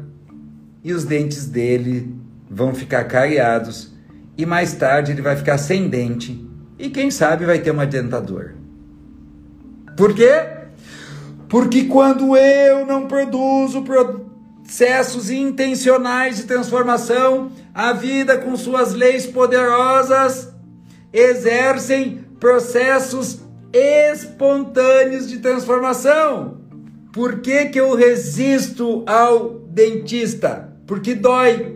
e 0.83 0.91
os 0.91 1.03
dentes 1.03 1.45
dele 1.45 2.15
vão 2.49 2.73
ficar 2.73 3.03
cariados 3.03 3.93
e 4.37 4.45
mais 4.45 4.73
tarde 4.73 5.11
ele 5.11 5.21
vai 5.21 5.35
ficar 5.35 5.57
sem 5.57 5.87
dente 5.87 6.47
e 6.79 6.89
quem 6.89 7.11
sabe 7.11 7.45
vai 7.45 7.59
ter 7.59 7.71
uma 7.71 7.85
dentadura. 7.85 8.55
Por 9.95 10.13
quê? 10.13 10.45
Porque 11.49 11.85
quando 11.85 12.35
eu 12.35 12.85
não 12.85 13.07
produzo 13.07 13.83
processos 14.67 15.31
intencionais 15.31 16.35
de 16.35 16.43
transformação, 16.43 17.51
a 17.73 17.93
vida 17.93 18.37
com 18.37 18.55
suas 18.57 18.93
leis 18.93 19.25
poderosas 19.25 20.53
exercem 21.13 22.25
processos 22.37 23.39
espontâneos 23.71 25.29
de 25.29 25.39
transformação. 25.39 26.57
Por 27.13 27.39
que, 27.39 27.67
que 27.67 27.79
eu 27.79 27.95
resisto 27.95 29.03
ao 29.07 29.61
dentista? 29.69 30.73
Porque 30.85 31.15
dói. 31.15 31.73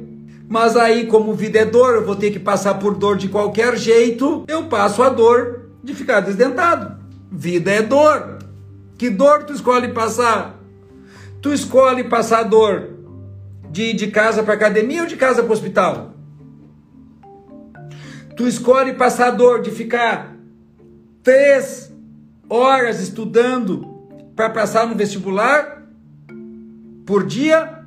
Mas 0.49 0.75
aí, 0.75 1.07
como 1.07 1.33
vida 1.33 1.59
é 1.59 1.65
dor, 1.65 1.95
eu 1.95 2.05
vou 2.05 2.17
ter 2.17 2.29
que 2.29 2.39
passar 2.39 2.73
por 2.73 2.95
dor 2.95 3.15
de 3.15 3.29
qualquer 3.29 3.77
jeito, 3.77 4.43
eu 4.49 4.65
passo 4.65 5.01
a 5.01 5.07
dor 5.07 5.69
de 5.81 5.95
ficar 5.95 6.19
desdentado. 6.19 6.99
Vida 7.31 7.71
é 7.71 7.81
dor. 7.81 8.39
Que 8.97 9.09
dor 9.09 9.45
tu 9.45 9.53
escolhe 9.53 9.87
passar? 9.93 10.60
Tu 11.41 11.51
escolhe 11.51 12.03
passar 12.03 12.43
dor 12.43 12.89
de 13.71 13.83
ir 13.83 13.93
de 13.95 14.07
casa 14.07 14.43
para 14.43 14.53
academia 14.53 15.01
ou 15.01 15.07
de 15.07 15.15
casa 15.15 15.41
para 15.41 15.51
hospital? 15.51 16.13
Tu 18.37 18.47
escolhe 18.47 18.93
passar 18.93 19.31
dor 19.31 19.61
de 19.61 19.71
ficar 19.71 20.35
três 21.23 21.91
horas 22.47 23.01
estudando 23.01 23.87
para 24.35 24.51
passar 24.51 24.85
no 24.85 24.95
vestibular 24.95 25.83
por 27.07 27.25
dia? 27.25 27.85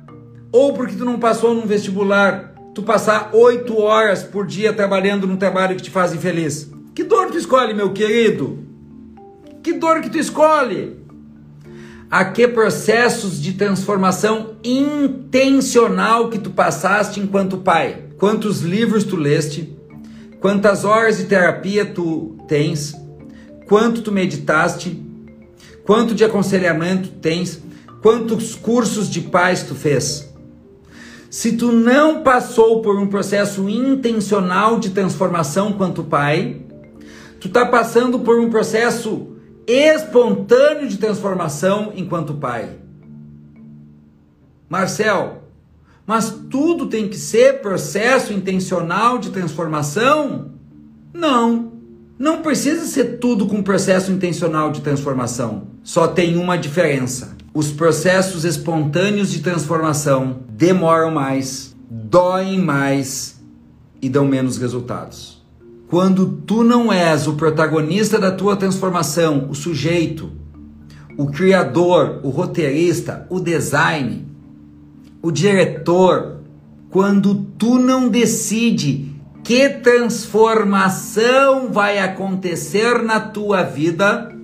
Ou 0.51 0.73
porque 0.73 0.95
tu 0.95 1.05
não 1.05 1.17
passou 1.17 1.53
no 1.53 1.65
vestibular, 1.65 2.53
tu 2.73 2.83
passar 2.83 3.29
oito 3.33 3.77
horas 3.77 4.23
por 4.23 4.45
dia 4.45 4.73
trabalhando 4.73 5.25
num 5.25 5.37
trabalho 5.37 5.75
que 5.77 5.83
te 5.83 5.89
faz 5.89 6.13
infeliz? 6.13 6.69
Que 6.93 7.03
dor 7.03 7.31
tu 7.31 7.37
escolhe, 7.37 7.73
meu 7.73 7.93
querido? 7.93 8.59
Que 9.63 9.73
dor 9.73 10.01
que 10.01 10.09
tu 10.09 10.17
escolhe? 10.17 11.04
A 12.09 12.25
que 12.25 12.47
processos 12.47 13.41
de 13.41 13.53
transformação 13.53 14.55
intencional 14.63 16.29
que 16.29 16.39
tu 16.39 16.51
passaste 16.51 17.19
enquanto 17.19 17.57
pai. 17.57 18.03
Quantos 18.17 18.61
livros 18.61 19.03
tu 19.03 19.15
leste? 19.15 19.75
Quantas 20.39 20.85
horas 20.85 21.17
de 21.17 21.25
terapia 21.25 21.85
tu 21.85 22.37
tens? 22.47 22.95
Quanto 23.67 24.01
tu 24.01 24.11
meditaste? 24.11 25.03
Quanto 25.85 26.13
de 26.13 26.23
aconselhamento 26.23 27.09
tens? 27.09 27.61
Quantos 28.01 28.55
cursos 28.55 29.09
de 29.09 29.21
paz 29.21 29.63
tu 29.63 29.73
fez? 29.73 30.31
Se 31.29 31.53
tu 31.53 31.71
não 31.71 32.21
passou 32.23 32.81
por 32.81 32.97
um 32.97 33.07
processo 33.07 33.67
intencional 33.67 34.79
de 34.79 34.91
transformação 34.91 35.73
quanto 35.73 36.03
pai, 36.03 36.61
tu 37.41 37.47
está 37.47 37.65
passando 37.65 38.19
por 38.19 38.39
um 38.39 38.49
processo 38.49 39.34
espontâneo 39.67 40.87
de 40.87 40.97
transformação 40.97 41.93
enquanto 41.95 42.33
pai. 42.33 42.69
Marcel, 44.69 45.43
mas 46.05 46.29
tudo 46.49 46.87
tem 46.87 47.07
que 47.07 47.17
ser 47.17 47.61
processo 47.61 48.31
intencional 48.31 49.17
de 49.17 49.31
transformação? 49.31 50.51
Não. 51.13 51.73
Não 52.17 52.41
precisa 52.41 52.85
ser 52.85 53.19
tudo 53.19 53.47
com 53.47 53.61
processo 53.63 54.11
intencional 54.11 54.71
de 54.71 54.81
transformação. 54.81 55.67
Só 55.83 56.07
tem 56.07 56.37
uma 56.37 56.57
diferença. 56.57 57.35
Os 57.53 57.71
processos 57.71 58.45
espontâneos 58.45 59.31
de 59.31 59.39
transformação 59.39 60.39
demoram 60.49 61.11
mais, 61.11 61.75
doem 61.89 62.59
mais 62.59 63.41
e 64.01 64.09
dão 64.09 64.25
menos 64.25 64.57
resultados. 64.57 65.34
Quando 65.87 66.41
tu 66.45 66.63
não 66.63 66.91
és 66.91 67.27
o 67.27 67.33
protagonista 67.33 68.17
da 68.17 68.31
tua 68.31 68.55
transformação, 68.55 69.47
o 69.49 69.55
sujeito, 69.55 70.31
o 71.17 71.27
criador, 71.27 72.19
o 72.23 72.29
roteirista, 72.29 73.27
o 73.29 73.39
design, 73.39 74.25
o 75.21 75.31
diretor, 75.31 76.39
quando 76.89 77.35
tu 77.57 77.77
não 77.77 78.09
decide 78.09 79.13
que 79.43 79.69
transformação 79.69 81.71
vai 81.71 81.99
acontecer 81.99 83.03
na 83.03 83.19
tua 83.19 83.61
vida, 83.61 84.35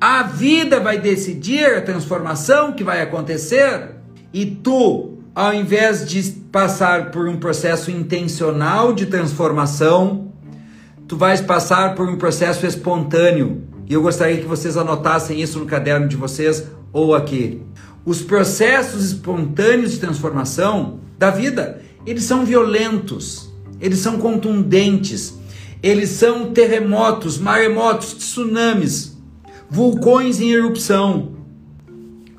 a 0.00 0.24
vida 0.24 0.80
vai 0.80 0.98
decidir 0.98 1.66
a 1.66 1.82
transformação 1.82 2.72
que 2.72 2.82
vai 2.82 3.00
acontecer. 3.00 3.90
E 4.32 4.44
tu, 4.44 5.18
ao 5.32 5.54
invés 5.54 6.04
de 6.04 6.20
passar 6.50 7.12
por 7.12 7.28
um 7.28 7.36
processo 7.36 7.92
intencional 7.92 8.92
de 8.92 9.06
transformação, 9.06 10.31
tu 11.12 11.18
vais 11.18 11.42
passar 11.42 11.94
por 11.94 12.08
um 12.08 12.16
processo 12.16 12.64
espontâneo. 12.64 13.64
E 13.86 13.92
eu 13.92 14.00
gostaria 14.00 14.38
que 14.38 14.46
vocês 14.46 14.78
anotassem 14.78 15.42
isso 15.42 15.58
no 15.58 15.66
caderno 15.66 16.08
de 16.08 16.16
vocês 16.16 16.68
ou 16.90 17.14
aqui. 17.14 17.60
Os 18.02 18.22
processos 18.22 19.04
espontâneos 19.04 19.92
de 19.92 19.98
transformação 19.98 21.00
da 21.18 21.28
vida, 21.28 21.82
eles 22.06 22.24
são 22.24 22.46
violentos, 22.46 23.52
eles 23.78 23.98
são 23.98 24.16
contundentes, 24.16 25.34
eles 25.82 26.08
são 26.08 26.50
terremotos, 26.50 27.36
maremotos, 27.36 28.14
tsunamis, 28.14 29.14
vulcões 29.68 30.40
em 30.40 30.50
erupção. 30.50 31.32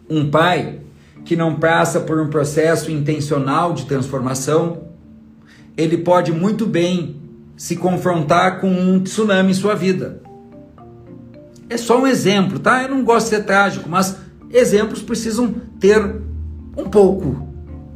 Um 0.09 0.31
pai 0.31 0.79
que 1.23 1.35
não 1.35 1.59
passa 1.59 1.99
por 1.99 2.19
um 2.19 2.27
processo 2.27 2.89
intencional 2.89 3.71
de 3.71 3.85
transformação, 3.85 4.87
ele 5.77 5.99
pode 5.99 6.31
muito 6.31 6.65
bem 6.65 7.21
se 7.55 7.75
confrontar 7.75 8.59
com 8.59 8.69
um 8.69 8.99
tsunami 8.99 9.51
em 9.51 9.53
sua 9.53 9.75
vida. 9.75 10.21
É 11.69 11.77
só 11.77 12.01
um 12.01 12.07
exemplo, 12.07 12.59
tá? 12.59 12.83
Eu 12.83 12.89
não 12.89 13.03
gosto 13.03 13.29
de 13.29 13.37
ser 13.37 13.43
trágico, 13.43 13.89
mas 13.89 14.17
exemplos 14.51 15.01
precisam 15.01 15.53
ter 15.79 15.99
um 16.77 16.85
pouco 16.85 17.47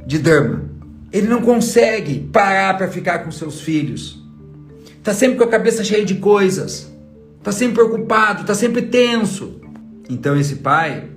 de 0.05 0.17
drama. 0.17 0.63
Ele 1.11 1.27
não 1.27 1.41
consegue 1.41 2.19
parar 2.31 2.77
para 2.77 2.87
ficar 2.87 3.19
com 3.19 3.31
seus 3.31 3.61
filhos. 3.61 4.23
Está 4.97 5.13
sempre 5.13 5.37
com 5.37 5.43
a 5.43 5.47
cabeça 5.47 5.83
cheia 5.83 6.03
de 6.03 6.15
coisas. 6.15 6.91
Está 7.37 7.51
sempre 7.51 7.75
preocupado, 7.75 8.41
está 8.41 8.53
sempre 8.53 8.81
tenso. 8.81 9.61
Então 10.09 10.37
esse 10.37 10.57
pai 10.57 11.09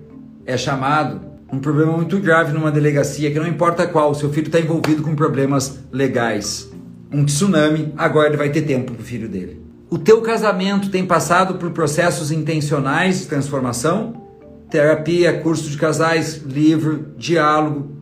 é 0.46 0.56
chamado 0.56 1.20
um 1.52 1.58
problema 1.58 1.92
muito 1.92 2.18
grave 2.20 2.52
numa 2.52 2.70
delegacia 2.70 3.30
que 3.30 3.38
não 3.38 3.46
importa 3.46 3.86
qual, 3.86 4.14
seu 4.14 4.32
filho 4.32 4.46
está 4.46 4.60
envolvido 4.60 5.02
com 5.02 5.14
problemas 5.16 5.80
legais. 5.90 6.69
Um 7.12 7.24
tsunami, 7.24 7.92
agora 7.96 8.28
ele 8.28 8.36
vai 8.36 8.50
ter 8.50 8.62
tempo 8.62 8.92
para 8.92 9.02
o 9.02 9.04
filho 9.04 9.28
dele. 9.28 9.60
O 9.90 9.98
teu 9.98 10.22
casamento 10.22 10.90
tem 10.90 11.04
passado 11.04 11.54
por 11.54 11.72
processos 11.72 12.30
intencionais 12.30 13.20
de 13.20 13.26
transformação? 13.26 14.28
Terapia, 14.70 15.40
curso 15.40 15.68
de 15.68 15.76
casais, 15.76 16.40
livro, 16.46 17.08
diálogo, 17.18 17.96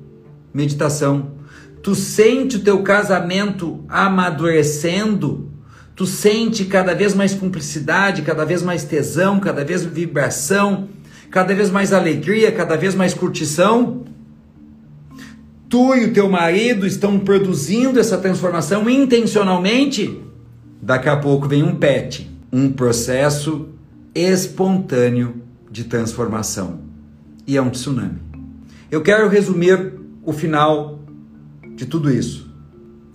meditação. 0.52 1.32
Tu 1.82 1.94
sente 1.94 2.56
o 2.56 2.60
teu 2.60 2.82
casamento 2.82 3.82
amadurecendo? 3.88 5.50
Tu 5.96 6.04
sente 6.04 6.66
cada 6.66 6.94
vez 6.94 7.14
mais 7.14 7.32
cumplicidade, 7.32 8.20
cada 8.20 8.44
vez 8.44 8.62
mais 8.62 8.84
tesão, 8.84 9.40
cada 9.40 9.64
vez 9.64 9.82
vibração, 9.82 10.90
cada 11.30 11.54
vez 11.54 11.70
mais 11.70 11.94
alegria, 11.94 12.52
cada 12.52 12.76
vez 12.76 12.94
mais 12.94 13.14
curtição? 13.14 14.04
Tu 15.68 15.94
e 15.96 16.04
o 16.06 16.12
teu 16.14 16.30
marido 16.30 16.86
estão 16.86 17.18
produzindo 17.18 18.00
essa 18.00 18.16
transformação 18.16 18.88
intencionalmente? 18.88 20.18
Daqui 20.80 21.10
a 21.10 21.16
pouco 21.16 21.46
vem 21.46 21.62
um 21.62 21.74
PET, 21.74 22.30
um 22.50 22.72
processo 22.72 23.68
espontâneo 24.14 25.42
de 25.70 25.84
transformação. 25.84 26.80
E 27.46 27.56
é 27.56 27.60
um 27.60 27.68
tsunami. 27.68 28.18
Eu 28.90 29.02
quero 29.02 29.28
resumir 29.28 29.92
o 30.24 30.32
final 30.32 31.00
de 31.76 31.84
tudo 31.84 32.10
isso. 32.10 32.50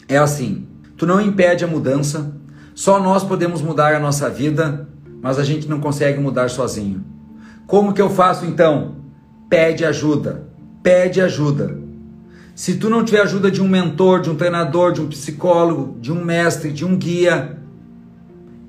É 0.08 0.18
assim: 0.18 0.68
tu 0.96 1.08
não 1.08 1.20
impede 1.20 1.64
a 1.64 1.68
mudança, 1.68 2.36
só 2.76 3.02
nós 3.02 3.24
podemos 3.24 3.64
mudar 3.64 3.96
a 3.96 4.00
nossa 4.00 4.30
vida, 4.30 4.88
mas 5.24 5.40
a 5.40 5.44
gente 5.44 5.68
não 5.68 5.80
consegue 5.80 6.20
mudar 6.20 6.52
sozinho. 6.52 7.04
Como 7.66 7.94
que 7.94 8.02
eu 8.02 8.12
faço 8.12 8.46
então? 8.46 8.98
Pede 9.50 9.84
ajuda. 9.84 10.48
Pede 10.84 11.20
ajuda. 11.20 11.83
Se 12.56 12.76
tu 12.76 12.90
não 12.90 13.04
tiver 13.04 13.22
ajuda 13.22 13.50
de 13.50 13.62
um 13.62 13.68
mentor, 13.68 14.22
de 14.22 14.30
um 14.30 14.36
treinador, 14.36 14.92
de 14.92 15.02
um 15.02 15.08
psicólogo, 15.08 16.00
de 16.00 16.12
um 16.12 16.24
mestre, 16.24 16.72
de 16.72 16.86
um 16.86 16.96
guia, 16.96 17.58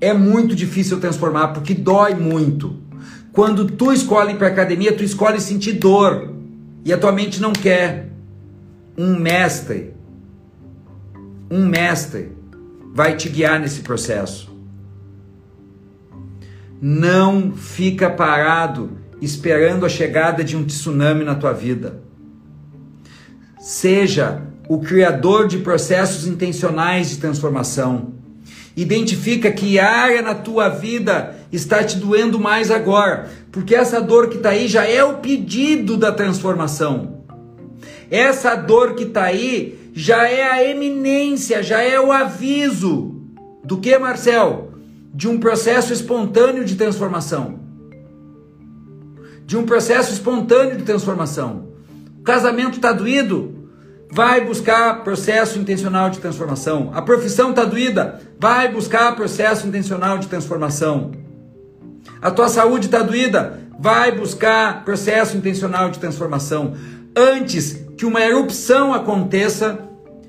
é 0.00 0.14
muito 0.14 0.54
difícil 0.54 0.98
transformar 1.00 1.48
porque 1.48 1.74
dói 1.74 2.14
muito. 2.14 2.78
Quando 3.32 3.66
tu 3.66 3.92
escolhe 3.92 4.34
para 4.34 4.48
academia, 4.48 4.96
tu 4.96 5.04
escolhe 5.04 5.40
sentir 5.40 5.72
dor 5.72 6.32
e 6.84 6.92
a 6.92 6.98
tua 6.98 7.12
mente 7.12 7.42
não 7.42 7.52
quer. 7.52 8.10
Um 8.96 9.18
mestre, 9.18 9.92
um 11.50 11.66
mestre 11.66 12.32
vai 12.94 13.16
te 13.16 13.28
guiar 13.28 13.58
nesse 13.58 13.80
processo. 13.80 14.54
Não 16.80 17.52
fica 17.52 18.08
parado 18.08 18.92
esperando 19.20 19.84
a 19.84 19.88
chegada 19.88 20.44
de 20.44 20.56
um 20.56 20.64
tsunami 20.64 21.24
na 21.24 21.34
tua 21.34 21.52
vida. 21.52 22.03
Seja 23.64 24.42
o 24.68 24.78
criador 24.78 25.48
de 25.48 25.56
processos 25.56 26.26
intencionais 26.26 27.08
de 27.08 27.16
transformação. 27.16 28.12
Identifica 28.76 29.50
que 29.50 29.78
área 29.78 30.20
na 30.20 30.34
tua 30.34 30.68
vida 30.68 31.34
está 31.50 31.82
te 31.82 31.96
doendo 31.96 32.38
mais 32.38 32.70
agora, 32.70 33.30
porque 33.50 33.74
essa 33.74 34.02
dor 34.02 34.28
que 34.28 34.36
está 34.36 34.50
aí 34.50 34.68
já 34.68 34.84
é 34.84 35.02
o 35.02 35.14
pedido 35.14 35.96
da 35.96 36.12
transformação. 36.12 37.24
Essa 38.10 38.54
dor 38.54 38.96
que 38.96 39.04
está 39.04 39.22
aí 39.22 39.90
já 39.94 40.28
é 40.28 40.42
a 40.42 40.62
eminência, 40.62 41.62
já 41.62 41.80
é 41.82 41.98
o 41.98 42.12
aviso 42.12 43.14
do 43.64 43.78
que, 43.78 43.96
Marcel? 43.96 44.72
De 45.14 45.26
um 45.26 45.40
processo 45.40 45.90
espontâneo 45.90 46.66
de 46.66 46.74
transformação. 46.74 47.60
De 49.46 49.56
um 49.56 49.64
processo 49.64 50.12
espontâneo 50.12 50.76
de 50.76 50.82
transformação. 50.82 51.72
Casamento 52.24 52.76
está 52.76 52.90
doído? 52.90 53.68
Vai 54.10 54.40
buscar 54.40 55.04
processo 55.04 55.58
intencional 55.58 56.08
de 56.08 56.20
transformação. 56.20 56.90
A 56.94 57.02
profissão 57.02 57.50
está 57.50 57.64
doída? 57.64 58.18
Vai 58.40 58.72
buscar 58.72 59.14
processo 59.14 59.66
intencional 59.66 60.16
de 60.16 60.26
transformação. 60.26 61.12
A 62.22 62.30
tua 62.30 62.48
saúde 62.48 62.86
está 62.86 63.02
doída? 63.02 63.60
Vai 63.78 64.12
buscar 64.12 64.84
processo 64.86 65.36
intencional 65.36 65.90
de 65.90 65.98
transformação. 65.98 66.74
Antes 67.14 67.84
que 67.98 68.06
uma 68.06 68.22
erupção 68.22 68.94
aconteça 68.94 69.80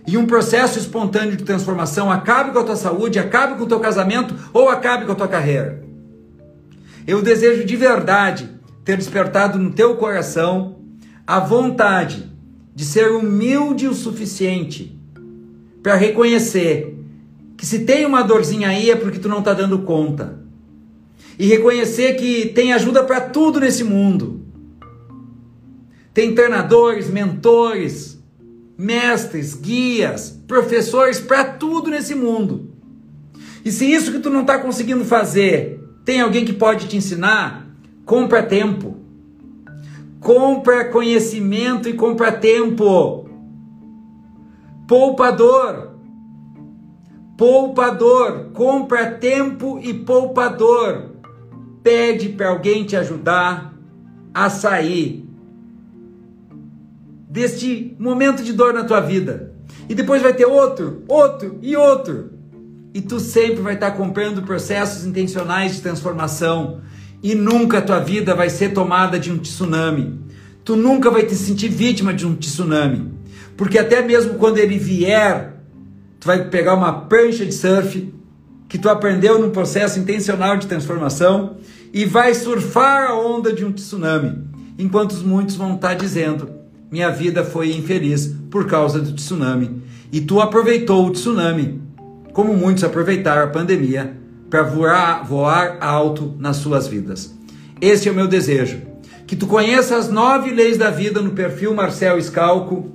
e 0.06 0.18
um 0.18 0.26
processo 0.26 0.78
espontâneo 0.78 1.38
de 1.38 1.46
transformação 1.46 2.12
acabe 2.12 2.52
com 2.52 2.60
a 2.60 2.64
tua 2.64 2.76
saúde, 2.76 3.20
acabe 3.20 3.56
com 3.56 3.64
o 3.64 3.68
teu 3.68 3.80
casamento 3.80 4.36
ou 4.52 4.68
acabe 4.68 5.06
com 5.06 5.14
a 5.14 5.16
tua 5.16 5.30
carreira. 5.30 5.82
Eu 7.08 7.22
desejo 7.22 7.64
de 7.64 7.76
verdade 7.78 8.50
ter 8.84 8.98
despertado 8.98 9.58
no 9.58 9.72
teu 9.72 9.96
coração 9.96 10.75
a 11.26 11.40
vontade 11.40 12.32
de 12.74 12.86
ser 12.86 13.12
humilde 13.12 13.88
o 13.88 13.94
suficiente 13.94 14.98
para 15.82 15.96
reconhecer 15.96 16.98
que 17.58 17.66
se 17.66 17.80
tem 17.80 18.06
uma 18.06 18.22
dorzinha 18.22 18.70
aí 18.70 18.90
é 18.90 18.96
porque 18.96 19.20
tu 19.20 19.30
não 19.30 19.40
está 19.40 19.54
dando 19.54 19.80
conta. 19.80 20.40
E 21.38 21.48
reconhecer 21.48 22.16
que 22.16 22.50
tem 22.50 22.74
ajuda 22.74 23.04
para 23.04 23.22
tudo 23.22 23.60
nesse 23.60 23.84
mundo 23.84 24.46
tem 26.16 26.34
treinadores, 26.34 27.10
mentores, 27.10 28.18
mestres, 28.78 29.54
guias, 29.54 30.42
professores 30.48 31.20
para 31.20 31.44
tudo 31.44 31.92
nesse 31.92 32.16
mundo. 32.16 32.72
E 33.66 33.70
se 33.70 33.86
isso 33.92 34.14
que 34.14 34.20
tu 34.20 34.30
não 34.30 34.42
está 34.42 34.58
conseguindo 34.58 35.04
fazer, 35.04 35.78
tem 36.06 36.22
alguém 36.22 36.46
que 36.46 36.54
pode 36.54 36.88
te 36.88 36.96
ensinar, 36.96 37.70
compra 38.06 38.42
tempo. 38.42 38.95
Compra 40.26 40.86
conhecimento 40.86 41.88
e 41.88 41.94
compra 41.94 42.32
tempo. 42.32 43.30
Poupador. 44.88 46.00
Poupador. 47.38 48.50
Compra 48.52 49.12
tempo 49.12 49.80
e 49.80 49.94
poupador. 49.94 51.12
Pede 51.84 52.30
para 52.30 52.50
alguém 52.50 52.84
te 52.84 52.96
ajudar 52.96 53.72
a 54.34 54.50
sair 54.50 55.30
deste 57.30 57.96
momento 58.00 58.42
de 58.42 58.52
dor 58.52 58.74
na 58.74 58.84
tua 58.84 59.02
vida. 59.02 59.54
E 59.88 59.94
depois 59.94 60.24
vai 60.24 60.34
ter 60.34 60.48
outro, 60.48 61.04
outro 61.08 61.60
e 61.62 61.76
outro. 61.76 62.32
E 62.96 63.00
tu 63.00 63.20
sempre 63.20 63.62
vai 63.62 63.76
estar 63.76 63.92
comprando 63.92 64.42
processos 64.42 65.06
intencionais 65.06 65.76
de 65.76 65.84
transformação. 65.84 66.82
E 67.26 67.34
nunca 67.34 67.80
a 67.80 67.82
tua 67.82 67.98
vida 67.98 68.36
vai 68.36 68.52
ser 68.52 68.72
tomada 68.72 69.18
de 69.18 69.32
um 69.32 69.40
tsunami. 69.40 70.20
Tu 70.64 70.76
nunca 70.76 71.10
vai 71.10 71.24
te 71.24 71.34
sentir 71.34 71.70
vítima 71.70 72.14
de 72.14 72.24
um 72.24 72.36
tsunami. 72.36 73.14
Porque 73.58 73.80
até 73.80 74.04
mesmo 74.04 74.36
quando 74.36 74.60
ele 74.60 74.78
vier, 74.78 75.56
tu 76.20 76.28
vai 76.28 76.48
pegar 76.50 76.76
uma 76.76 76.94
prancha 76.94 77.44
de 77.44 77.52
surf 77.52 78.14
que 78.70 78.78
tu 78.78 78.88
aprendeu 78.88 79.40
num 79.40 79.50
processo 79.50 79.98
intencional 79.98 80.56
de 80.56 80.68
transformação 80.68 81.58
e 81.92 82.06
vai 82.06 82.36
surfar 82.36 83.10
a 83.10 83.20
onda 83.20 83.52
de 83.52 83.66
um 83.66 83.72
tsunami. 83.72 84.44
Enquanto 84.78 85.16
muitos 85.26 85.56
vão 85.56 85.74
estar 85.74 85.96
dizendo: 85.96 86.52
minha 86.92 87.10
vida 87.10 87.44
foi 87.44 87.72
infeliz 87.72 88.36
por 88.52 88.68
causa 88.68 89.00
do 89.00 89.14
tsunami. 89.14 89.82
E 90.12 90.22
tu 90.22 90.40
aproveitou 90.40 91.08
o 91.08 91.12
tsunami, 91.12 91.82
como 92.34 92.54
muitos 92.54 92.84
aproveitaram 92.84 93.46
a 93.46 93.48
pandemia, 93.48 94.16
para 94.56 94.64
voar, 94.64 95.26
voar 95.26 95.78
alto 95.82 96.34
nas 96.40 96.56
suas 96.56 96.88
vidas. 96.88 97.36
Esse 97.82 98.08
é 98.08 98.12
o 98.12 98.16
meu 98.16 98.26
desejo. 98.26 98.80
Que 99.28 99.36
tu 99.36 99.48
conheça 99.48 99.98
as 99.98 100.10
nove 100.10 100.50
leis 100.50 100.78
da 100.78 100.90
vida 100.90 101.22
no 101.22 101.32
perfil 101.32 101.74
Marcel 101.74 102.18
Escalco, 102.18 102.90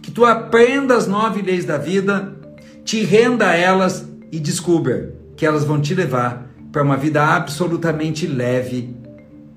que 0.00 0.12
tu 0.12 0.24
aprenda 0.24 0.96
as 0.96 1.08
nove 1.08 1.42
leis 1.42 1.64
da 1.64 1.76
vida, 1.76 2.36
te 2.84 3.02
renda 3.02 3.48
a 3.48 3.56
elas 3.56 4.06
e 4.30 4.38
descubra 4.38 5.12
que 5.36 5.44
elas 5.44 5.64
vão 5.64 5.80
te 5.80 5.92
levar 5.92 6.48
para 6.70 6.84
uma 6.84 6.96
vida 6.96 7.20
absolutamente 7.20 8.28
leve, 8.28 8.94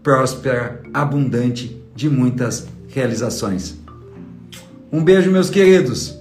próspera, 0.02 0.82
abundante, 0.92 1.80
de 1.96 2.10
muitas 2.10 2.66
realizações. 2.88 3.78
Um 4.92 5.04
beijo, 5.04 5.30
meus 5.30 5.52
queridos. 5.52 6.18